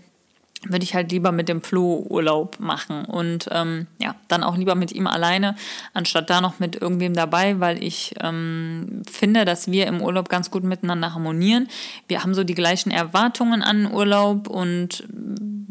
würde 0.62 0.84
ich 0.84 0.94
halt 0.94 1.10
lieber 1.10 1.32
mit 1.32 1.48
dem 1.48 1.62
Flo 1.62 2.04
Urlaub 2.08 2.60
machen 2.60 3.06
und 3.06 3.48
ähm, 3.50 3.86
ja, 3.98 4.14
dann 4.28 4.44
auch 4.44 4.56
lieber 4.56 4.74
mit 4.74 4.92
ihm 4.92 5.06
alleine, 5.06 5.56
anstatt 5.94 6.28
da 6.28 6.42
noch 6.42 6.58
mit 6.58 6.76
irgendwem 6.76 7.14
dabei, 7.14 7.60
weil 7.60 7.82
ich 7.82 8.14
ähm, 8.20 9.02
finde, 9.10 9.46
dass 9.46 9.70
wir 9.70 9.86
im 9.86 10.02
Urlaub 10.02 10.28
ganz 10.28 10.50
gut 10.50 10.64
miteinander 10.64 11.14
harmonieren. 11.14 11.68
Wir 12.08 12.22
haben 12.22 12.34
so 12.34 12.44
die 12.44 12.54
gleichen 12.54 12.90
Erwartungen 12.90 13.62
an 13.62 13.90
Urlaub 13.90 14.48
und 14.48 15.04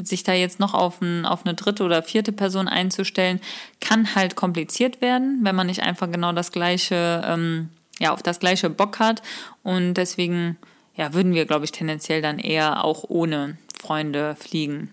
sich 0.04 0.23
da 0.23 0.34
jetzt 0.34 0.60
noch 0.60 0.73
auf, 0.73 1.02
ein, 1.02 1.25
auf 1.25 1.45
eine 1.45 1.54
dritte 1.54 1.84
oder 1.84 2.02
vierte 2.02 2.32
Person 2.32 2.67
einzustellen, 2.67 3.39
kann 3.82 4.15
halt 4.15 4.36
kompliziert 4.36 5.02
werden, 5.02 5.39
wenn 5.43 5.56
man 5.56 5.67
nicht 5.67 5.84
einfach 5.84 6.12
genau 6.12 6.32
das 6.32 6.52
gleiche, 6.52 7.21
ähm, 7.25 7.69
ja, 7.99 8.12
auf 8.12 8.23
das 8.23 8.39
gleiche 8.39 8.69
Bock 8.69 8.99
hat. 8.99 9.21
Und 9.63 9.95
deswegen, 9.95 10.57
ja, 10.95 11.13
würden 11.13 11.33
wir, 11.33 11.45
glaube 11.45 11.65
ich, 11.65 11.71
tendenziell 11.71 12.21
dann 12.21 12.39
eher 12.39 12.83
auch 12.83 13.05
ohne 13.07 13.57
Freunde 13.79 14.35
fliegen. 14.35 14.91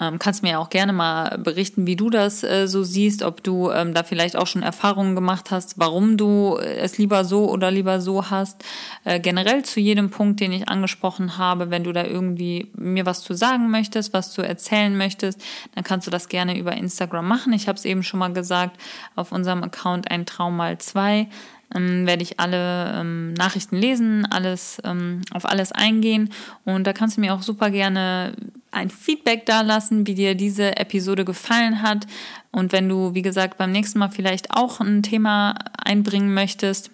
Ähm, 0.00 0.18
kannst 0.20 0.44
mir 0.44 0.60
auch 0.60 0.70
gerne 0.70 0.92
mal 0.92 1.38
berichten, 1.38 1.86
wie 1.86 1.96
du 1.96 2.08
das 2.08 2.44
äh, 2.44 2.68
so 2.68 2.84
siehst, 2.84 3.22
ob 3.22 3.42
du 3.42 3.70
ähm, 3.70 3.94
da 3.94 4.04
vielleicht 4.04 4.36
auch 4.36 4.46
schon 4.46 4.62
Erfahrungen 4.62 5.16
gemacht 5.16 5.50
hast, 5.50 5.78
warum 5.78 6.16
du 6.16 6.56
es 6.56 6.98
lieber 6.98 7.24
so 7.24 7.50
oder 7.50 7.72
lieber 7.72 8.00
so 8.00 8.30
hast. 8.30 8.64
Äh, 9.04 9.18
generell 9.18 9.64
zu 9.64 9.80
jedem 9.80 10.10
Punkt, 10.10 10.38
den 10.38 10.52
ich 10.52 10.68
angesprochen 10.68 11.36
habe, 11.36 11.70
wenn 11.70 11.82
du 11.82 11.92
da 11.92 12.04
irgendwie 12.04 12.70
mir 12.76 13.06
was 13.06 13.22
zu 13.22 13.34
sagen 13.34 13.70
möchtest, 13.70 14.12
was 14.12 14.32
zu 14.32 14.42
erzählen 14.42 14.96
möchtest, 14.96 15.42
dann 15.74 15.82
kannst 15.82 16.06
du 16.06 16.12
das 16.12 16.28
gerne 16.28 16.56
über 16.56 16.74
Instagram 16.74 17.26
machen. 17.26 17.52
Ich 17.52 17.66
habe 17.66 17.76
es 17.76 17.84
eben 17.84 18.04
schon 18.04 18.20
mal 18.20 18.32
gesagt, 18.32 18.80
auf 19.16 19.32
unserem 19.32 19.64
Account 19.64 20.10
ein 20.10 20.26
Traum 20.26 20.56
mal 20.56 20.78
zwei 20.78 21.28
ähm, 21.74 22.06
werde 22.06 22.22
ich 22.22 22.40
alle 22.40 23.00
ähm, 23.00 23.34
Nachrichten 23.34 23.76
lesen, 23.76 24.26
alles 24.26 24.80
ähm, 24.84 25.22
auf 25.32 25.48
alles 25.48 25.72
eingehen 25.72 26.30
und 26.64 26.86
da 26.86 26.92
kannst 26.92 27.16
du 27.16 27.20
mir 27.20 27.34
auch 27.34 27.42
super 27.42 27.70
gerne 27.70 28.32
ein 28.70 28.90
Feedback 28.90 29.46
da 29.46 29.62
lassen, 29.62 30.06
wie 30.06 30.14
dir 30.14 30.34
diese 30.34 30.76
Episode 30.76 31.24
gefallen 31.24 31.82
hat 31.82 32.06
und 32.50 32.72
wenn 32.72 32.88
du 32.88 33.14
wie 33.14 33.22
gesagt 33.22 33.58
beim 33.58 33.72
nächsten 33.72 33.98
Mal 33.98 34.10
vielleicht 34.10 34.54
auch 34.54 34.80
ein 34.80 35.02
Thema 35.02 35.54
einbringen 35.84 36.34
möchtest, 36.34 36.90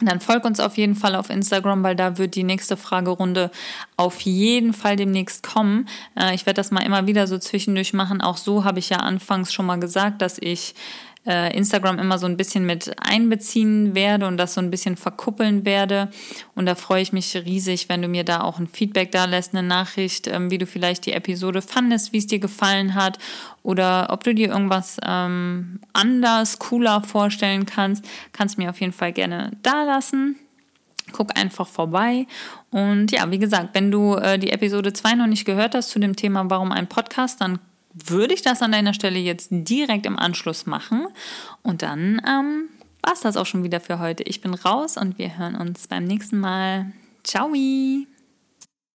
dann 0.00 0.20
folg 0.20 0.44
uns 0.44 0.60
auf 0.60 0.76
jeden 0.76 0.94
Fall 0.94 1.14
auf 1.14 1.30
Instagram, 1.30 1.82
weil 1.82 1.96
da 1.96 2.18
wird 2.18 2.34
die 2.34 2.44
nächste 2.44 2.76
Fragerunde 2.76 3.50
auf 3.96 4.20
jeden 4.20 4.72
Fall 4.72 4.96
demnächst 4.96 5.42
kommen. 5.42 5.88
Äh, 6.18 6.34
ich 6.34 6.46
werde 6.46 6.58
das 6.58 6.70
mal 6.70 6.84
immer 6.84 7.06
wieder 7.06 7.26
so 7.26 7.38
zwischendurch 7.38 7.92
machen. 7.94 8.20
Auch 8.20 8.36
so 8.36 8.64
habe 8.64 8.78
ich 8.78 8.90
ja 8.90 8.98
anfangs 8.98 9.52
schon 9.52 9.66
mal 9.66 9.80
gesagt, 9.80 10.22
dass 10.22 10.38
ich 10.38 10.74
äh, 11.28 11.54
Instagram 11.56 11.98
immer 11.98 12.18
so 12.18 12.26
ein 12.26 12.36
bisschen 12.36 12.64
mit 12.64 12.96
einbeziehen 12.98 13.94
werde 13.94 14.26
und 14.26 14.38
das 14.38 14.54
so 14.54 14.60
ein 14.60 14.70
bisschen 14.70 14.96
verkuppeln 14.96 15.64
werde. 15.64 16.08
Und 16.54 16.66
da 16.66 16.74
freue 16.74 17.02
ich 17.02 17.12
mich 17.12 17.36
riesig, 17.36 17.88
wenn 17.88 18.02
du 18.02 18.08
mir 18.08 18.24
da 18.24 18.40
auch 18.40 18.58
ein 18.58 18.66
Feedback 18.66 19.12
da 19.12 19.26
lässt, 19.26 19.54
eine 19.54 19.66
Nachricht, 19.66 20.26
ähm, 20.26 20.50
wie 20.50 20.58
du 20.58 20.66
vielleicht 20.66 21.06
die 21.06 21.12
Episode 21.12 21.62
fandest, 21.62 22.12
wie 22.12 22.18
es 22.18 22.26
dir 22.26 22.38
gefallen 22.38 22.94
hat 22.94 23.18
oder 23.62 24.08
ob 24.10 24.24
du 24.24 24.34
dir 24.34 24.48
irgendwas 24.48 24.96
ähm, 25.06 25.80
anders, 25.92 26.58
cooler 26.58 27.02
vorstellen 27.02 27.66
kannst, 27.66 28.04
kannst 28.32 28.56
mir 28.56 28.70
auf 28.70 28.80
jeden 28.80 28.94
Fall 28.94 29.12
gerne 29.12 29.52
da 29.62 29.84
lassen. 29.84 30.36
Guck 31.12 31.38
einfach 31.38 31.66
vorbei. 31.66 32.26
Und 32.70 33.12
ja, 33.12 33.30
wie 33.30 33.38
gesagt, 33.38 33.70
wenn 33.72 33.90
du 33.90 34.14
äh, 34.14 34.38
die 34.38 34.50
Episode 34.50 34.92
2 34.92 35.14
noch 35.14 35.26
nicht 35.26 35.44
gehört 35.44 35.74
hast 35.74 35.90
zu 35.90 35.98
dem 35.98 36.16
Thema 36.16 36.48
Warum 36.48 36.72
ein 36.72 36.86
Podcast, 36.86 37.40
dann 37.40 37.58
würde 37.92 38.34
ich 38.34 38.42
das 38.42 38.62
an 38.62 38.72
deiner 38.72 38.94
Stelle 38.94 39.18
jetzt 39.18 39.48
direkt 39.50 40.06
im 40.06 40.18
Anschluss 40.18 40.66
machen. 40.66 41.08
Und 41.62 41.82
dann 41.82 42.20
ähm, 42.26 42.68
war 43.02 43.12
es 43.12 43.20
das 43.20 43.36
auch 43.36 43.46
schon 43.46 43.64
wieder 43.64 43.80
für 43.80 43.98
heute. 43.98 44.22
Ich 44.24 44.40
bin 44.40 44.54
raus 44.54 44.96
und 44.96 45.18
wir 45.18 45.38
hören 45.38 45.54
uns 45.54 45.86
beim 45.86 46.04
nächsten 46.04 46.38
Mal. 46.38 46.92
Ciao! 47.24 47.52